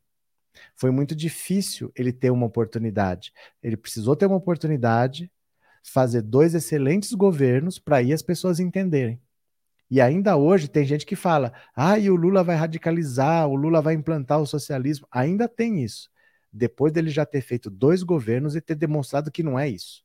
[0.75, 3.33] Foi muito difícil ele ter uma oportunidade.
[3.63, 5.31] Ele precisou ter uma oportunidade,
[5.83, 9.21] fazer dois excelentes governos para aí as pessoas entenderem.
[9.91, 13.83] E ainda hoje tem gente que fala: ah, e o Lula vai radicalizar, o Lula
[13.83, 15.07] vai implantar o socialismo.
[15.11, 16.11] Ainda tem isso.
[16.53, 20.03] Depois dele já ter feito dois governos e ter demonstrado que não é isso.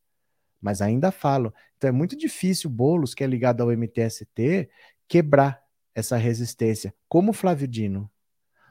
[0.61, 1.53] Mas ainda falam.
[1.77, 4.69] Então é muito difícil o Boulos, que é ligado ao MTST,
[5.07, 5.61] quebrar
[5.93, 8.09] essa resistência, como o Flávio Dino.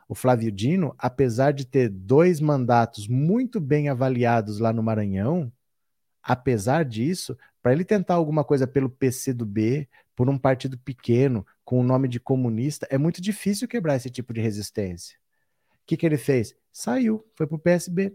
[0.09, 5.53] O Flávio Dino, apesar de ter dois mandatos muito bem avaliados lá no Maranhão,
[6.23, 11.45] apesar disso, para ele tentar alguma coisa pelo PC do B, por um partido pequeno,
[11.65, 15.19] com o nome de comunista, é muito difícil quebrar esse tipo de resistência.
[15.73, 16.55] O que, que ele fez?
[16.73, 18.15] Saiu, foi para o PSB.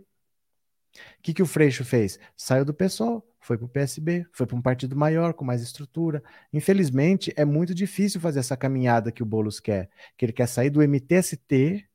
[0.94, 2.20] O que, que o Freixo fez?
[2.36, 6.24] Saiu do PSOL, foi para o PSB, foi para um partido maior, com mais estrutura.
[6.54, 10.70] Infelizmente, é muito difícil fazer essa caminhada que o Boulos quer, que ele quer sair
[10.70, 11.88] do MTST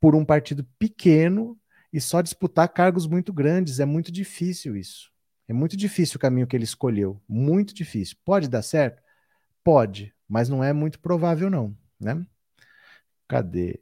[0.00, 1.58] por um partido pequeno
[1.92, 3.80] e só disputar cargos muito grandes.
[3.80, 5.10] É muito difícil isso.
[5.48, 7.20] É muito difícil o caminho que ele escolheu.
[7.28, 8.16] Muito difícil.
[8.24, 9.02] Pode dar certo?
[9.64, 12.24] Pode, mas não é muito provável, não, né?
[13.26, 13.80] Cadê?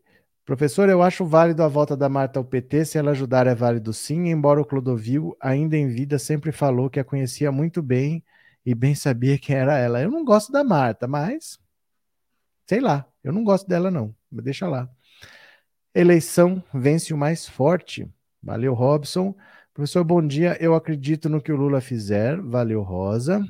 [0.49, 3.93] Professor, eu acho válido a volta da Marta ao PT, se ela ajudar é válido
[3.93, 8.25] sim, embora o Clodovil, ainda em vida, sempre falou que a conhecia muito bem
[8.65, 10.01] e bem sabia quem era ela.
[10.01, 11.59] Eu não gosto da Marta, mas
[12.67, 14.89] sei lá, eu não gosto dela não, deixa lá.
[15.95, 18.11] Eleição vence o mais forte.
[18.43, 19.37] Valeu, Robson.
[19.75, 20.57] Professor, bom dia.
[20.59, 22.41] Eu acredito no que o Lula fizer.
[22.41, 23.47] Valeu, Rosa.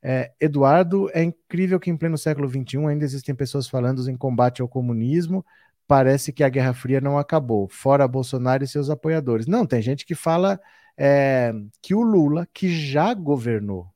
[0.00, 4.62] É, Eduardo, é incrível que em pleno século XXI ainda existem pessoas falando em combate
[4.62, 5.44] ao comunismo.
[5.86, 9.46] Parece que a Guerra Fria não acabou, fora Bolsonaro e seus apoiadores.
[9.46, 10.60] Não, tem gente que fala
[10.96, 13.88] é, que o Lula, que já governou,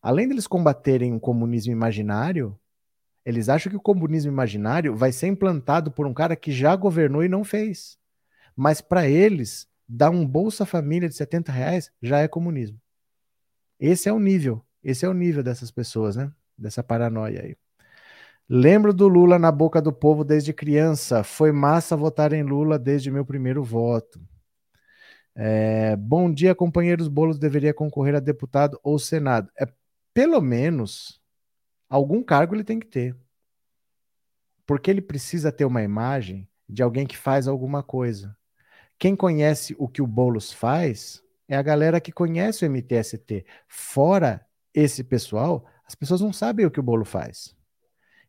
[0.00, 2.58] além deles combaterem o comunismo imaginário,
[3.24, 7.22] eles acham que o comunismo imaginário vai ser implantado por um cara que já governou
[7.22, 7.98] e não fez.
[8.56, 12.80] Mas para eles, dar um Bolsa Família de 70 reais já é comunismo.
[13.78, 16.32] Esse é o nível, esse é o nível dessas pessoas, né?
[16.56, 17.56] Dessa paranoia aí.
[18.50, 21.22] Lembro do Lula na boca do povo desde criança.
[21.22, 24.18] Foi massa votar em Lula desde meu primeiro voto.
[25.34, 27.08] É, bom dia, companheiros.
[27.08, 29.50] Bolos deveria concorrer a deputado ou senado.
[29.60, 29.68] É
[30.14, 31.20] pelo menos
[31.90, 33.14] algum cargo ele tem que ter,
[34.66, 38.34] porque ele precisa ter uma imagem de alguém que faz alguma coisa.
[38.98, 43.44] Quem conhece o que o Bolos faz é a galera que conhece o MTST.
[43.68, 44.44] Fora
[44.74, 47.57] esse pessoal, as pessoas não sabem o que o bolo faz.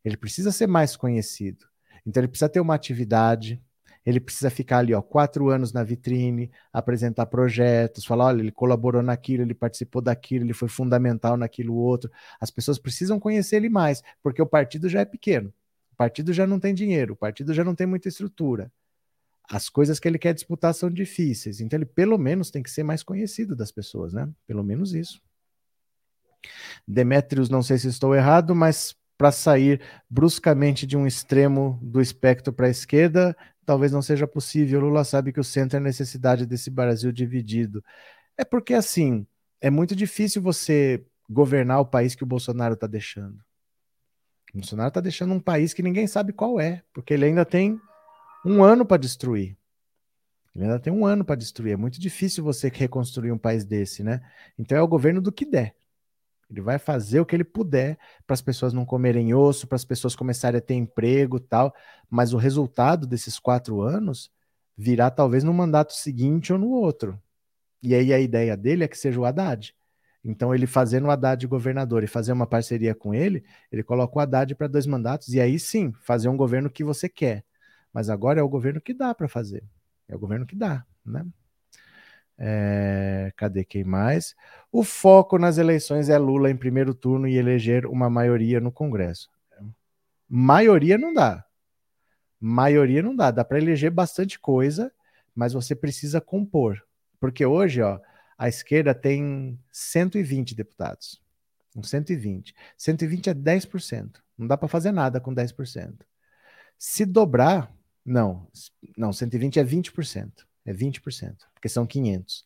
[0.04, 1.66] Ele precisa ser mais conhecido.
[2.06, 3.62] Então ele precisa ter uma atividade,
[4.04, 9.02] ele precisa ficar ali, ó, quatro anos na vitrine, apresentar projetos, falar, olha, ele colaborou
[9.02, 12.10] naquilo, ele participou daquilo, ele foi fundamental naquilo outro.
[12.40, 15.52] As pessoas precisam conhecer ele mais, porque o partido já é pequeno,
[15.92, 18.72] o partido já não tem dinheiro, o partido já não tem muita estrutura
[19.50, 21.60] as coisas que ele quer disputar são difíceis.
[21.60, 24.28] Então ele pelo menos tem que ser mais conhecido das pessoas, né?
[24.46, 25.20] Pelo menos isso.
[26.86, 32.54] Demetrius, não sei se estou errado, mas para sair bruscamente de um extremo do espectro
[32.54, 34.80] para a esquerda, talvez não seja possível.
[34.80, 37.84] Lula sabe que o centro é necessidade desse Brasil dividido.
[38.34, 39.26] É porque assim,
[39.60, 43.36] é muito difícil você governar o país que o Bolsonaro está deixando.
[44.54, 47.78] O Bolsonaro está deixando um país que ninguém sabe qual é, porque ele ainda tem
[48.42, 49.54] um ano para destruir.
[50.56, 51.74] Ele ainda tem um ano para destruir.
[51.74, 54.22] É muito difícil você reconstruir um país desse, né?
[54.58, 55.74] Então é o governo do que der.
[56.50, 57.96] Ele vai fazer o que ele puder
[58.26, 61.72] para as pessoas não comerem osso, para as pessoas começarem a ter emprego tal.
[62.10, 64.32] Mas o resultado desses quatro anos
[64.76, 67.20] virá talvez no mandato seguinte ou no outro.
[67.82, 69.74] E aí a ideia dele é que seja o Haddad.
[70.22, 73.42] Então, ele fazendo o Haddad governador e fazer uma parceria com ele,
[73.72, 77.08] ele coloca o Haddad para dois mandatos e aí sim fazer um governo que você
[77.08, 77.44] quer.
[77.92, 79.64] Mas agora é o governo que dá para fazer.
[80.06, 81.24] É o governo que dá, né?
[82.42, 84.34] É, cadê quem mais?
[84.72, 89.28] O foco nas eleições é Lula em primeiro turno e eleger uma maioria no Congresso.
[90.26, 91.44] Maioria não dá.
[92.40, 93.30] Maioria não dá.
[93.30, 94.90] Dá para eleger bastante coisa,
[95.34, 96.82] mas você precisa compor.
[97.18, 98.00] Porque hoje, ó,
[98.38, 101.20] a esquerda tem 120 deputados.
[101.76, 102.54] Um 120.
[102.76, 104.22] 120 é 10%.
[104.38, 106.06] Não dá para fazer nada com 10%.
[106.78, 107.70] Se dobrar,
[108.02, 108.48] não,
[108.96, 110.46] não, 120 é 20%.
[110.64, 112.44] É 20%, porque são 500.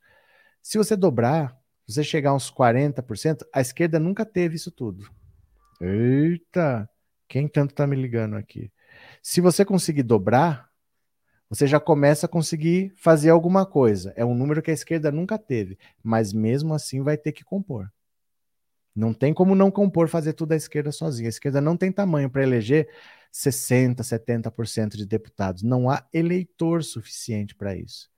[0.63, 1.57] Se você dobrar,
[1.87, 5.09] você chegar a uns 40%, a esquerda nunca teve isso tudo.
[5.81, 6.89] Eita,
[7.29, 8.73] quem tanto tá me ligando aqui?
[9.23, 10.71] Se você conseguir dobrar,
[11.49, 14.13] você já começa a conseguir fazer alguma coisa.
[14.17, 17.91] É um número que a esquerda nunca teve, mas mesmo assim vai ter que compor.
[18.95, 21.29] Não tem como não compor fazer tudo a esquerda sozinha.
[21.29, 22.89] A esquerda não tem tamanho para eleger
[23.35, 25.65] 60%, 70% de deputados.
[25.65, 28.09] Não há eleitor suficiente para isso.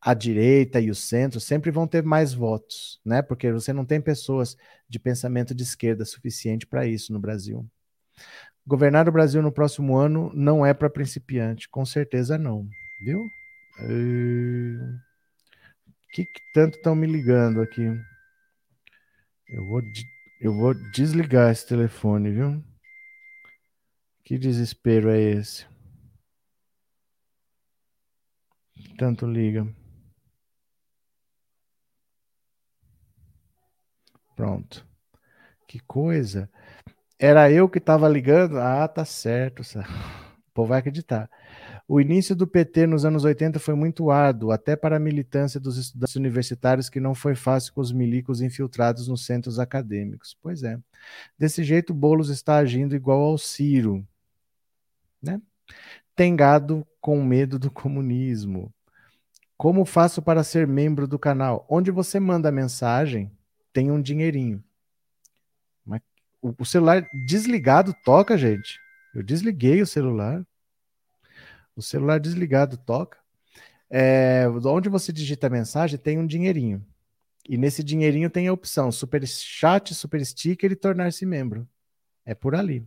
[0.00, 3.20] A direita e o centro sempre vão ter mais votos, né?
[3.20, 4.56] Porque você não tem pessoas
[4.88, 7.68] de pensamento de esquerda suficiente para isso no Brasil.
[8.66, 12.66] Governar o Brasil no próximo ano não é para principiante, com certeza não,
[13.04, 13.20] viu?
[13.20, 14.98] O uh...
[16.12, 17.84] que, que tanto estão me ligando aqui?
[19.48, 19.82] Eu vou,
[20.40, 22.71] eu vou desligar esse telefone, viu?
[24.32, 25.66] Que desespero é esse?
[28.96, 29.68] Tanto liga.
[34.34, 34.86] Pronto.
[35.68, 36.48] Que coisa.
[37.18, 38.58] Era eu que estava ligando?
[38.58, 39.60] Ah, tá certo.
[40.48, 41.30] O povo vai acreditar.
[41.86, 45.78] O início do PT nos anos 80 foi muito árduo, até para a militância dos
[45.78, 50.36] estudantes universitários, que não foi fácil com os milicos infiltrados nos centros acadêmicos.
[50.42, 50.78] Pois é.
[51.38, 54.06] Desse jeito, Bolos está agindo igual ao Ciro.
[55.22, 55.40] Né?
[56.16, 58.72] Tem gado com medo do comunismo.
[59.56, 61.64] Como faço para ser membro do canal?
[61.68, 63.30] Onde você manda mensagem,
[63.72, 64.62] tem um dinheirinho.
[65.84, 66.00] Mas
[66.40, 68.78] o celular desligado toca, gente.
[69.14, 70.44] Eu desliguei o celular.
[71.76, 73.18] O celular desligado toca.
[73.88, 76.84] É, onde você digita a mensagem, tem um dinheirinho.
[77.48, 81.68] E nesse dinheirinho tem a opção super chat, super sticker e tornar-se membro.
[82.24, 82.86] É por ali.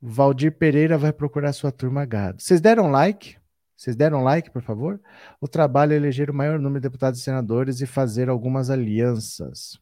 [0.00, 2.40] Valdir Pereira vai procurar sua turma gado.
[2.40, 3.36] Vocês deram like?
[3.76, 5.00] Vocês deram like, por favor?
[5.40, 9.78] O trabalho é eleger o maior número de deputados e senadores e fazer algumas alianças.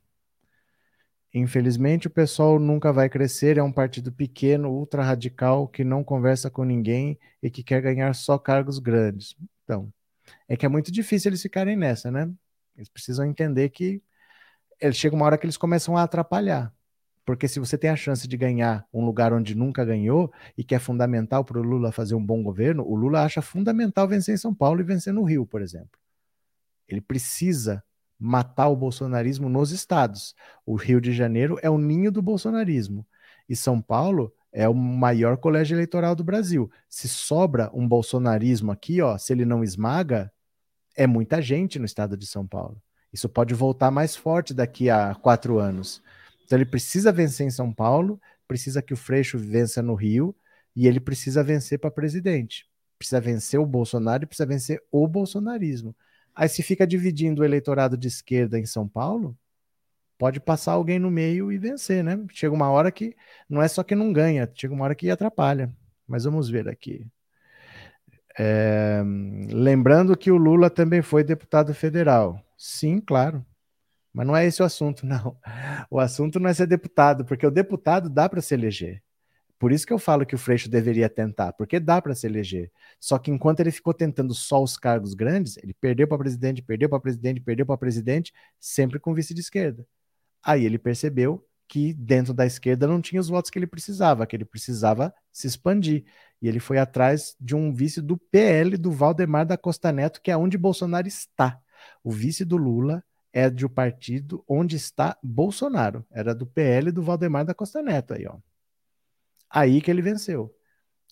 [1.32, 3.58] Infelizmente, o pessoal nunca vai crescer.
[3.58, 8.14] É um partido pequeno, ultra radical, que não conversa com ninguém e que quer ganhar
[8.14, 9.34] só cargos grandes.
[9.64, 9.92] Então,
[10.48, 12.30] é que é muito difícil eles ficarem nessa, né?
[12.74, 14.02] Eles precisam entender que
[14.92, 16.72] chega uma hora que eles começam a atrapalhar.
[17.27, 20.77] Porque se você tem a chance de ganhar um lugar onde nunca ganhou e que
[20.77, 24.39] é fundamental para o Lula fazer um bom governo, o Lula acha fundamental vencer em
[24.39, 25.99] São Paulo e vencer no Rio, por exemplo.
[26.89, 27.83] Ele precisa
[28.16, 30.37] matar o bolsonarismo nos estados.
[30.64, 33.05] O Rio de Janeiro é o ninho do bolsonarismo.
[33.49, 36.70] E São Paulo é o maior colégio eleitoral do Brasil.
[36.89, 40.33] Se sobra um bolsonarismo aqui, ó, se ele não esmaga,
[40.97, 42.81] é muita gente no estado de São Paulo.
[43.12, 46.01] Isso pode voltar mais forte daqui a quatro anos.
[46.47, 50.34] Então ele precisa vencer em São Paulo, precisa que o Freixo vença no Rio
[50.76, 52.66] e ele precisa vencer para presidente.
[52.97, 55.94] Precisa vencer o Bolsonaro e precisa vencer o bolsonarismo.
[56.34, 59.36] Aí se fica dividindo o eleitorado de esquerda em São Paulo,
[60.16, 62.16] pode passar alguém no meio e vencer, né?
[62.32, 63.16] Chega uma hora que
[63.49, 65.74] não é só que não ganha, chega uma hora que atrapalha.
[66.07, 67.07] Mas vamos ver aqui.
[68.38, 69.03] É,
[69.51, 72.40] lembrando que o Lula também foi deputado federal.
[72.57, 73.44] Sim, claro.
[74.16, 75.36] Mas não é esse o assunto, não.
[75.90, 79.02] O assunto não é ser deputado, porque o deputado dá para se eleger.
[79.58, 82.72] Por isso que eu falo que o Freixo deveria tentar, porque dá para se eleger.
[82.98, 86.88] Só que enquanto ele ficou tentando só os cargos grandes, ele perdeu para presidente, perdeu
[86.88, 89.86] para presidente, perdeu para presidente, sempre com vice de esquerda.
[90.42, 94.34] Aí ele percebeu que dentro da esquerda não tinha os votos que ele precisava, que
[94.34, 96.04] ele precisava se expandir.
[96.40, 100.30] E ele foi atrás de um vice do PL do Valdemar da Costa Neto, que
[100.30, 101.60] é onde Bolsonaro está.
[102.02, 103.04] O vice do Lula
[103.37, 106.07] é de um partido onde está Bolsonaro.
[106.11, 108.39] Era do PL do Valdemar da Costa Neto aí, ó.
[109.51, 110.57] Aí que ele venceu.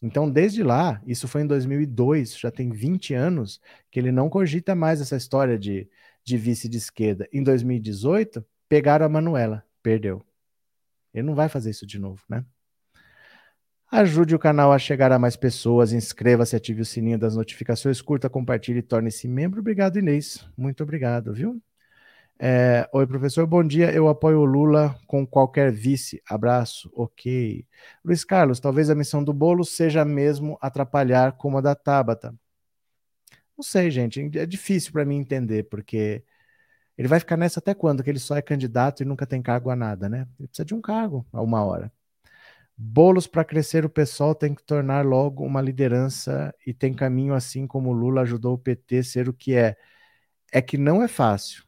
[0.03, 3.61] Então, desde lá, isso foi em 2002, já tem 20 anos,
[3.91, 5.87] que ele não cogita mais essa história de,
[6.25, 7.29] de vice de esquerda.
[7.31, 10.25] Em 2018, pegaram a Manuela, perdeu.
[11.13, 12.43] Ele não vai fazer isso de novo, né?
[13.91, 18.31] Ajude o canal a chegar a mais pessoas, inscreva-se, ative o sininho das notificações, curta,
[18.31, 19.61] compartilhe e torne-se membro.
[19.61, 20.49] Obrigado, Inês.
[20.57, 21.63] Muito obrigado, viu?
[22.39, 23.93] É, Oi, professor, bom dia.
[23.93, 26.23] Eu apoio o Lula com qualquer vice.
[26.29, 26.91] Abraço.
[26.95, 27.67] Ok.
[28.05, 32.35] Luiz Carlos, talvez a missão do bolo seja mesmo atrapalhar como a da Tabata.
[33.57, 34.21] Não sei, gente.
[34.39, 36.25] É difícil para mim entender, porque
[36.99, 38.03] ele vai ficar nessa até quando?
[38.03, 40.27] Que ele só é candidato e nunca tem cargo a nada, né?
[40.39, 41.93] Ele precisa de um cargo a uma hora.
[42.77, 47.67] Bolos para crescer o pessoal tem que tornar logo uma liderança e tem caminho assim
[47.67, 49.77] como Lula ajudou o PT a ser o que é.
[50.53, 51.64] É que não é fácil.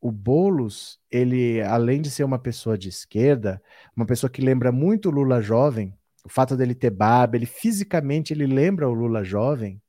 [0.00, 3.62] O Bolos, ele, além de ser uma pessoa de esquerda,
[3.94, 5.94] uma pessoa que lembra muito Lula jovem,
[6.24, 9.80] o fato dele ter barba, ele fisicamente ele lembra o Lula jovem,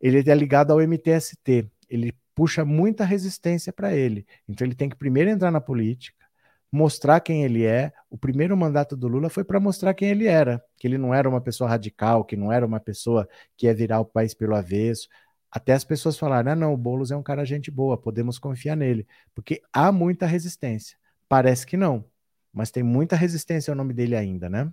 [0.00, 1.66] ele é ligado ao MTST.
[1.88, 4.26] Ele puxa muita resistência para ele.
[4.46, 6.26] Então ele tem que primeiro entrar na política,
[6.70, 7.90] mostrar quem ele é.
[8.10, 11.26] O primeiro mandato do Lula foi para mostrar quem ele era, que ele não era
[11.26, 13.26] uma pessoa radical, que não era uma pessoa
[13.56, 15.08] que ia virar o país pelo avesso.
[15.54, 18.76] Até as pessoas falaram: ah, não, o Boulos é um cara gente boa, podemos confiar
[18.76, 20.98] nele, porque há muita resistência.
[21.28, 22.04] Parece que não,
[22.52, 24.72] mas tem muita resistência ao nome dele ainda, né?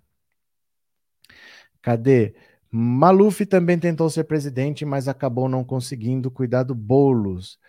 [1.83, 2.33] Cadê?
[2.71, 7.59] Maluf também tentou ser presidente, mas acabou não conseguindo cuidar do Boulos.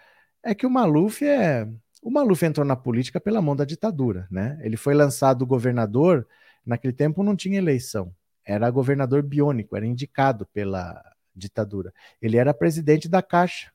[0.43, 1.69] É que o Maluf é.
[2.03, 4.59] O Maluf entrou na política pela mão da ditadura, né?
[4.63, 6.27] Ele foi lançado governador,
[6.65, 8.15] naquele tempo não tinha eleição.
[8.45, 11.03] Era governador biônico, era indicado pela
[11.35, 11.93] ditadura.
[12.20, 13.72] Ele era presidente da Caixa,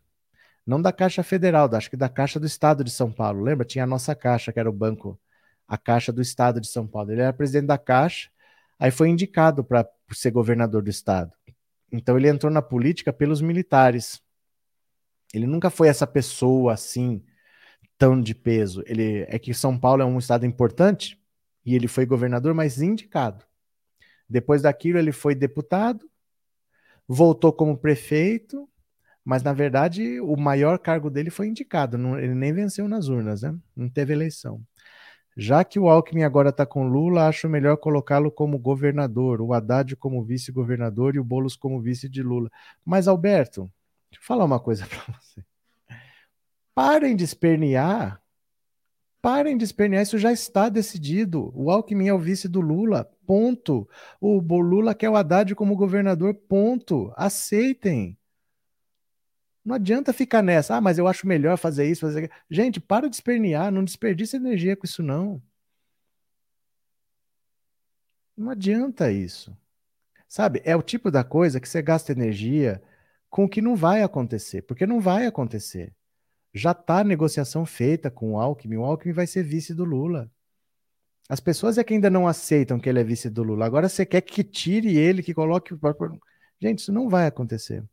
[0.66, 3.41] não da Caixa Federal, acho que da Caixa do Estado de São Paulo.
[3.41, 3.66] Lembra?
[3.66, 5.20] Tinha a nossa Caixa, que era o banco,
[5.68, 7.12] a Caixa do Estado de São Paulo.
[7.12, 8.30] Ele era presidente da Caixa,
[8.78, 11.32] aí foi indicado para ser governador do Estado.
[11.91, 14.22] Então ele entrou na política pelos militares.
[15.34, 17.24] Ele nunca foi essa pessoa assim,
[17.97, 18.84] tão de peso.
[18.86, 21.20] Ele é que São Paulo é um estado importante
[21.66, 23.45] e ele foi governador, mas indicado.
[24.30, 26.10] Depois daquilo ele foi deputado,
[27.08, 28.68] voltou como prefeito,
[29.24, 33.41] mas na verdade o maior cargo dele foi indicado, não, ele nem venceu nas urnas,
[33.41, 33.55] né?
[33.76, 34.62] Não teve eleição.
[35.39, 39.95] Já que o Alckmin agora está com Lula, acho melhor colocá-lo como governador, o Haddad
[39.95, 42.49] como vice-governador e o Boulos como vice de Lula.
[42.84, 43.72] Mas, Alberto,
[44.10, 45.45] deixa eu falar uma coisa para você.
[46.74, 48.20] Parem de espernear.
[49.22, 51.51] Parem de espernear, isso já está decidido.
[51.55, 53.88] O Alckmin é o vice do Lula, ponto.
[54.22, 57.11] O Lula quer o Haddad como governador, ponto.
[57.15, 58.18] Aceitem.
[59.65, 62.41] Não adianta ficar nessa, ah, mas eu acho melhor fazer isso, fazer aquilo.
[62.49, 65.41] Gente, para de espernear, não desperdice energia com isso, não.
[68.38, 69.57] Não adianta isso.
[70.28, 72.82] Sabe, é o tipo da coisa que você gasta energia
[73.30, 75.93] com o que não vai acontecer, porque não vai acontecer.
[76.58, 80.30] Já está a negociação feita com o Alckmin, o Alckmin vai ser vice do Lula.
[81.30, 83.66] As pessoas é que ainda não aceitam que ele é vice do Lula.
[83.66, 85.78] Agora você quer que tire ele, que coloque.
[86.60, 87.84] Gente, isso não vai acontecer.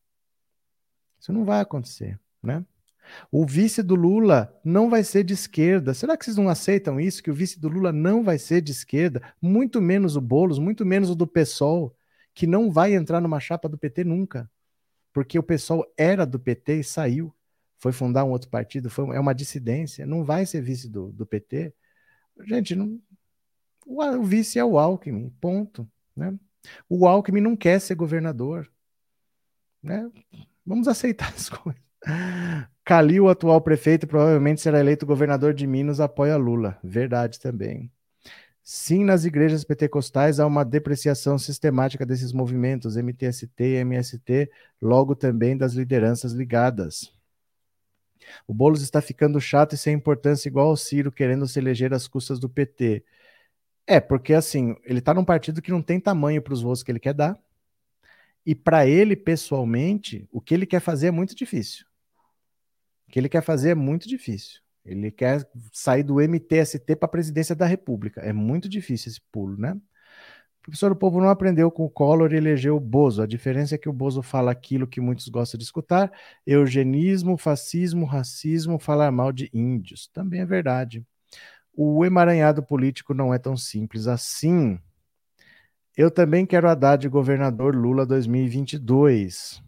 [1.21, 2.65] Isso não vai acontecer, né?
[3.31, 5.93] O vice do Lula não vai ser de esquerda.
[5.93, 7.23] Será que vocês não aceitam isso?
[7.23, 9.23] Que o vice do Lula não vai ser de esquerda?
[9.43, 11.95] Muito menos o Boulos, muito menos o do PSOL,
[12.33, 14.51] que não vai entrar numa chapa do PT nunca.
[15.13, 17.35] Porque o PSOL era do PT e saiu.
[17.85, 20.07] Foi fundar um outro partido, foi, é uma dissidência.
[20.07, 21.71] Não vai ser vice do, do PT.
[22.47, 22.99] Gente, não,
[23.85, 25.87] o, o vice é o Alckmin, ponto.
[26.17, 26.35] Né?
[26.89, 28.73] O Alckmin não quer ser governador.
[29.83, 30.11] Né?
[30.65, 31.83] Vamos aceitar as coisas.
[32.83, 36.79] Calil, atual prefeito, provavelmente será eleito governador de Minas, apoia Lula.
[36.83, 37.93] Verdade também.
[38.63, 45.55] Sim, nas igrejas pentecostais há uma depreciação sistemática desses movimentos, MTST e MST, logo também
[45.55, 47.13] das lideranças ligadas.
[48.47, 52.07] O Boulos está ficando chato e sem importância, igual ao Ciro, querendo se eleger às
[52.09, 53.05] custas do PT.
[53.87, 56.91] É, porque assim, ele está num partido que não tem tamanho para os votos que
[56.91, 57.39] ele quer dar.
[58.47, 61.87] E para ele, pessoalmente, o que ele quer fazer é muito difícil.
[63.09, 64.61] O que ele quer fazer é muito difícil.
[64.85, 68.21] Ele quer sair do MTST para a presidência da República.
[68.21, 69.79] É muito difícil esse pulo, né?
[70.65, 73.21] O professor do povo não aprendeu com o Collor e elegeu o Bozo.
[73.21, 76.11] A diferença é que o Bozo fala aquilo que muitos gostam de escutar:
[76.47, 80.07] eugenismo, fascismo, racismo, falar mal de índios.
[80.07, 81.07] Também é verdade.
[81.77, 84.79] O emaranhado político não é tão simples assim.
[85.95, 89.63] Eu também quero Haddad governador Lula 2022.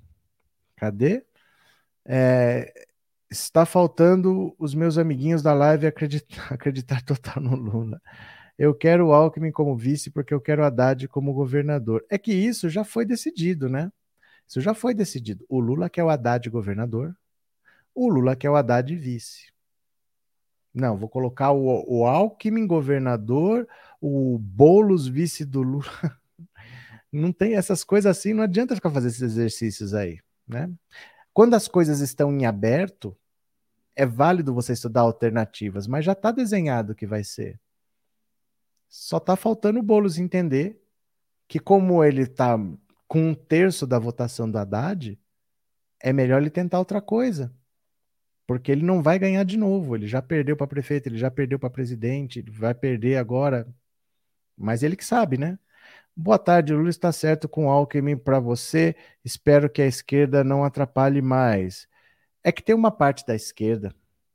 [0.77, 1.23] Cadê?
[2.07, 2.73] É,
[3.31, 8.01] está faltando os meus amiguinhos da live acreditar, acreditar total no Lula.
[8.59, 12.05] Eu quero o Alckmin como vice porque eu quero Haddad como governador.
[12.09, 13.93] É que isso já foi decidido, né?
[14.49, 15.45] Isso já foi decidido.
[15.49, 17.15] O Lula quer o Haddad governador,
[17.95, 19.53] o Lula quer o Haddad vice.
[20.73, 23.67] Não, vou colocar o, o Alckmin governador,
[24.01, 25.85] o Boulos vice do Lula.
[27.13, 30.71] Não tem essas coisas assim, não adianta ficar fazendo esses exercícios aí, né?
[31.33, 33.17] Quando as coisas estão em aberto,
[33.95, 37.59] é válido você estudar alternativas, mas já está desenhado o que vai ser.
[38.89, 40.81] Só está faltando o Boulos entender
[41.49, 42.59] que como ele está
[43.07, 45.19] com um terço da votação do Haddad,
[46.01, 47.53] é melhor ele tentar outra coisa.
[48.47, 49.97] Porque ele não vai ganhar de novo.
[49.97, 53.67] Ele já perdeu para prefeito, ele já perdeu para presidente, vai perder agora.
[54.57, 55.59] Mas ele que sabe, né?
[56.17, 58.97] Boa tarde, Lula está certo com o Alckmin para você.
[59.25, 61.89] Espero que a esquerda não atrapalhe mais.
[62.43, 63.95] É que tem uma parte da esquerda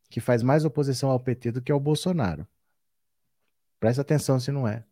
[0.09, 2.45] que faz mais oposição ao PT do que ao Bolsonaro.
[3.81, 4.83] Presta atenção se não é.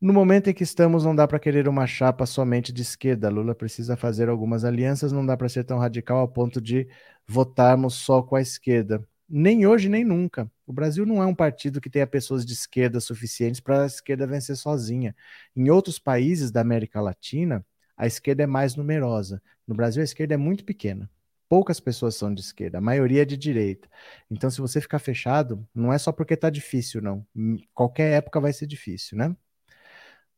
[0.00, 3.28] No momento em que estamos, não dá para querer uma chapa somente de esquerda.
[3.28, 6.88] Lula precisa fazer algumas alianças, não dá para ser tão radical ao ponto de
[7.26, 9.04] votarmos só com a esquerda.
[9.28, 10.48] Nem hoje, nem nunca.
[10.64, 14.28] O Brasil não é um partido que tenha pessoas de esquerda suficientes para a esquerda
[14.28, 15.16] vencer sozinha.
[15.56, 19.42] Em outros países da América Latina, a esquerda é mais numerosa.
[19.66, 21.10] No Brasil, a esquerda é muito pequena.
[21.48, 23.88] Poucas pessoas são de esquerda, a maioria é de direita.
[24.30, 27.26] Então, se você ficar fechado, não é só porque está difícil, não.
[27.74, 29.34] Qualquer época vai ser difícil, né?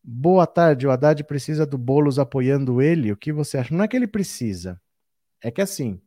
[0.03, 3.13] Boa tarde, o Haddad precisa do Boulos apoiando ele?
[3.13, 3.75] O que você acha?
[3.75, 4.81] Não é que ele precisa.
[5.43, 6.01] É que assim,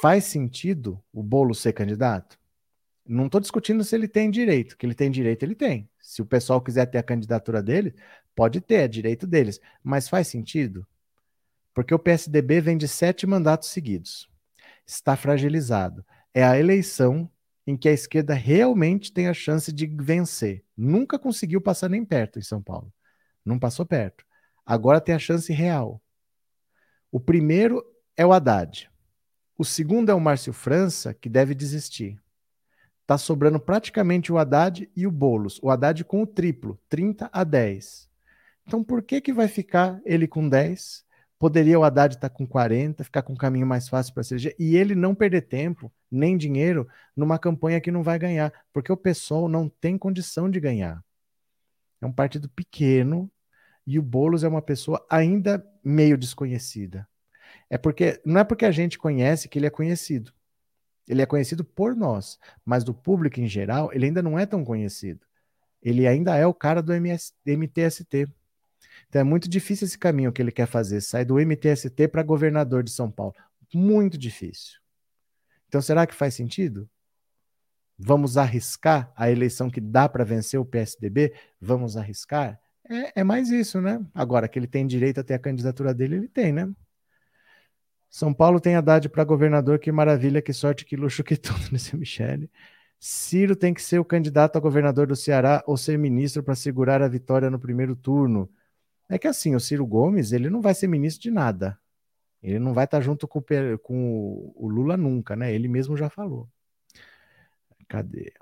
[0.00, 2.38] faz sentido o Boulos ser candidato?
[3.06, 4.76] Não estou discutindo se ele tem direito.
[4.76, 5.88] Que ele tem direito, ele tem.
[6.00, 7.94] Se o pessoal quiser ter a candidatura dele,
[8.34, 9.60] pode ter, é direito deles.
[9.82, 10.86] Mas faz sentido?
[11.74, 14.28] Porque o PSDB vem de sete mandatos seguidos.
[14.86, 16.04] Está fragilizado.
[16.34, 17.30] É a eleição
[17.66, 20.64] em que a esquerda realmente tem a chance de vencer.
[20.76, 22.92] Nunca conseguiu passar nem perto em São Paulo.
[23.44, 24.24] Não passou perto.
[24.64, 26.02] Agora tem a chance real.
[27.10, 27.84] O primeiro
[28.16, 28.90] é o Haddad.
[29.56, 32.20] O segundo é o Márcio França, que deve desistir.
[33.02, 35.58] Está sobrando praticamente o Haddad e o Boulos.
[35.62, 38.08] O Haddad com o triplo, 30 a 10.
[38.66, 41.04] Então por que, que vai ficar ele com 10?
[41.38, 44.54] Poderia o Haddad estar tá com 40, ficar com um caminho mais fácil para ser
[44.58, 48.96] e ele não perder tempo nem dinheiro numa campanha que não vai ganhar, porque o
[48.96, 51.02] pessoal não tem condição de ganhar.
[52.00, 53.30] É um partido pequeno
[53.86, 57.08] e o Boulos é uma pessoa ainda meio desconhecida.
[57.70, 60.32] É porque não é porque a gente conhece que ele é conhecido.
[61.06, 64.64] Ele é conhecido por nós, mas do público em geral, ele ainda não é tão
[64.64, 65.26] conhecido.
[65.82, 68.26] Ele ainda é o cara do MS, MTST.
[69.08, 72.82] Então é muito difícil esse caminho que ele quer fazer, sair do MTST para governador
[72.82, 73.34] de São Paulo.
[73.74, 74.78] Muito difícil.
[75.68, 76.88] Então será que faz sentido?
[77.98, 81.34] Vamos arriscar a eleição que dá para vencer o PSDB?
[81.60, 82.60] Vamos arriscar?
[82.88, 84.00] É, é, mais isso, né?
[84.14, 86.72] Agora que ele tem direito a ter a candidatura dele, ele tem, né?
[88.08, 91.96] São Paulo tem Haddad para governador, que maravilha, que sorte, que luxo, que tudo nesse
[91.96, 92.50] Michele.
[92.98, 97.02] Ciro tem que ser o candidato a governador do Ceará ou ser ministro para segurar
[97.02, 98.48] a vitória no primeiro turno.
[99.08, 101.78] É que assim, o Ciro Gomes, ele não vai ser ministro de nada.
[102.42, 103.42] Ele não vai estar junto com,
[103.82, 105.52] com o Lula nunca, né?
[105.52, 106.48] Ele mesmo já falou.
[107.88, 108.32] Cadê?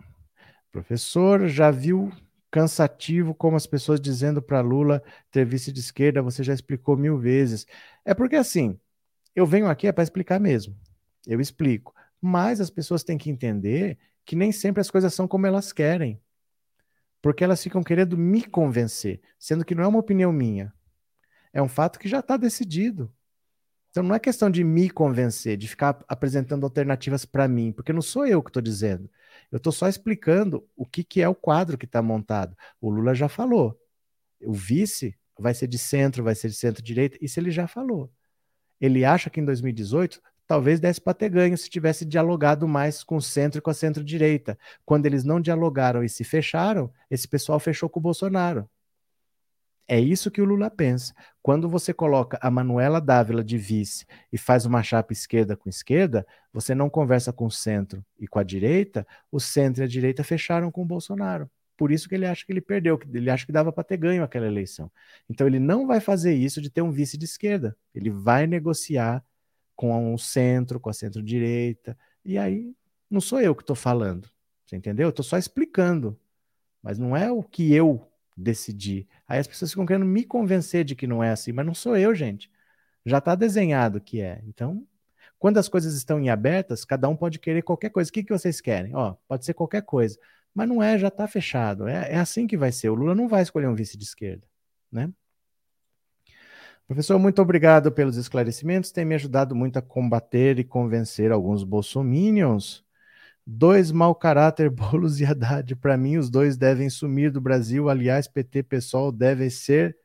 [0.73, 2.13] Professor, já viu
[2.51, 7.19] cansativo como as pessoas dizendo para Lula ter vice de esquerda, você já explicou mil
[7.19, 7.67] vezes.
[8.05, 8.79] É porque assim,
[9.35, 10.77] eu venho aqui é para explicar mesmo.
[11.27, 11.95] Eu explico.
[12.21, 16.21] Mas as pessoas têm que entender que nem sempre as coisas são como elas querem
[17.27, 20.73] porque elas ficam querendo me convencer, sendo que não é uma opinião minha.
[21.53, 23.13] É um fato que já está decidido.
[23.91, 28.01] Então não é questão de me convencer, de ficar apresentando alternativas para mim, porque não
[28.01, 29.11] sou eu que estou dizendo.
[29.51, 32.57] Eu estou só explicando o que, que é o quadro que está montado.
[32.81, 33.77] O Lula já falou.
[34.41, 38.09] O vice vai ser de centro, vai ser de centro-direita, isso ele já falou.
[38.81, 43.17] Ele acha que em 2018 talvez desse para ter ganho se tivesse dialogado mais com
[43.17, 44.59] o centro e com a centro-direita.
[44.85, 48.69] Quando eles não dialogaram e se fecharam, esse pessoal fechou com o Bolsonaro.
[49.89, 51.15] É isso que o Lula pensa.
[51.41, 56.27] Quando você coloca a Manuela Dávila de vice e faz uma chapa esquerda com esquerda,
[56.53, 60.25] você não conversa com o centro e com a direita, o centro e a direita
[60.25, 61.49] fecharam com o Bolsonaro.
[61.77, 63.99] Por isso que ele acha que ele perdeu, que ele acha que dava para ter
[63.99, 64.91] ganho aquela eleição.
[65.29, 67.77] Então ele não vai fazer isso de ter um vice de esquerda.
[67.95, 69.23] Ele vai negociar
[69.77, 71.97] com o centro, com a centro-direita.
[72.25, 72.75] E aí,
[73.11, 74.29] não sou eu que estou falando.
[74.65, 75.07] Você entendeu?
[75.07, 76.19] Eu estou só explicando.
[76.83, 79.07] Mas não é o que eu decidi.
[79.29, 81.97] Aí as pessoas ficam querendo me convencer de que não é assim, mas não sou
[81.97, 82.51] eu, gente.
[83.05, 84.43] Já está desenhado que é.
[84.47, 84.87] Então,
[85.39, 88.11] quando as coisas estão em abertas, cada um pode querer qualquer coisa.
[88.11, 88.95] O que, que vocês querem?
[88.95, 90.19] Ó, pode ser qualquer coisa.
[90.55, 91.87] Mas não é, já está fechado.
[91.87, 92.89] É, é assim que vai ser.
[92.89, 94.47] O Lula não vai escolher um vice de esquerda,
[94.91, 95.13] né?
[96.87, 98.93] Professor, muito obrigado pelos esclarecimentos.
[98.93, 102.85] Tem me ajudado muito a combater e convencer alguns bolsominions.
[103.45, 105.75] Dois mau caráter, Boulos e Haddad.
[105.77, 107.89] Para mim, os dois devem sumir do Brasil.
[107.89, 109.97] Aliás, PT pessoal devem ser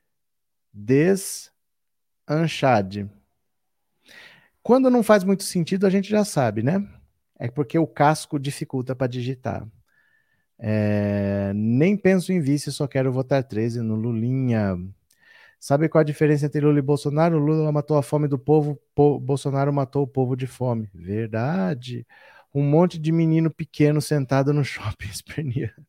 [0.73, 1.51] desanchade.
[4.63, 6.87] Quando não faz muito sentido, a gente já sabe, né?
[7.37, 9.67] É porque o casco dificulta para digitar.
[10.57, 14.77] É, nem penso em vice, só quero votar 13 no Lulinha.
[15.61, 17.37] Sabe qual a diferença entre Lula e Bolsonaro?
[17.37, 20.89] Lula matou a fome do povo, po Bolsonaro matou o povo de fome.
[20.91, 22.03] Verdade.
[22.51, 25.85] Um monte de menino pequeno sentado no shopping esperneando.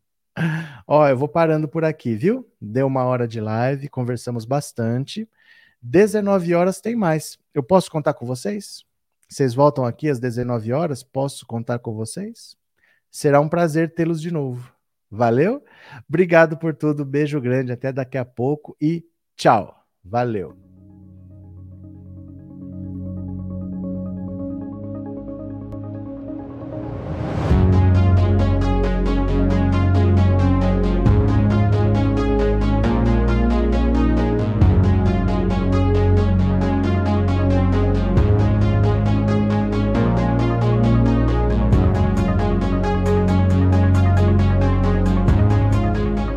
[0.87, 2.47] Ó, eu vou parando por aqui, viu?
[2.61, 5.27] Deu uma hora de live, conversamos bastante.
[5.81, 7.39] 19 horas tem mais.
[7.55, 8.85] Eu posso contar com vocês?
[9.27, 11.03] Vocês voltam aqui às 19 horas?
[11.03, 12.59] Posso contar com vocês?
[13.11, 14.71] Será um prazer tê-los de novo.
[15.11, 15.65] Valeu?
[16.07, 17.07] Obrigado por tudo.
[17.07, 17.73] Beijo grande.
[17.73, 19.75] Até daqui a pouco e tchau.
[20.05, 20.57] Valeu.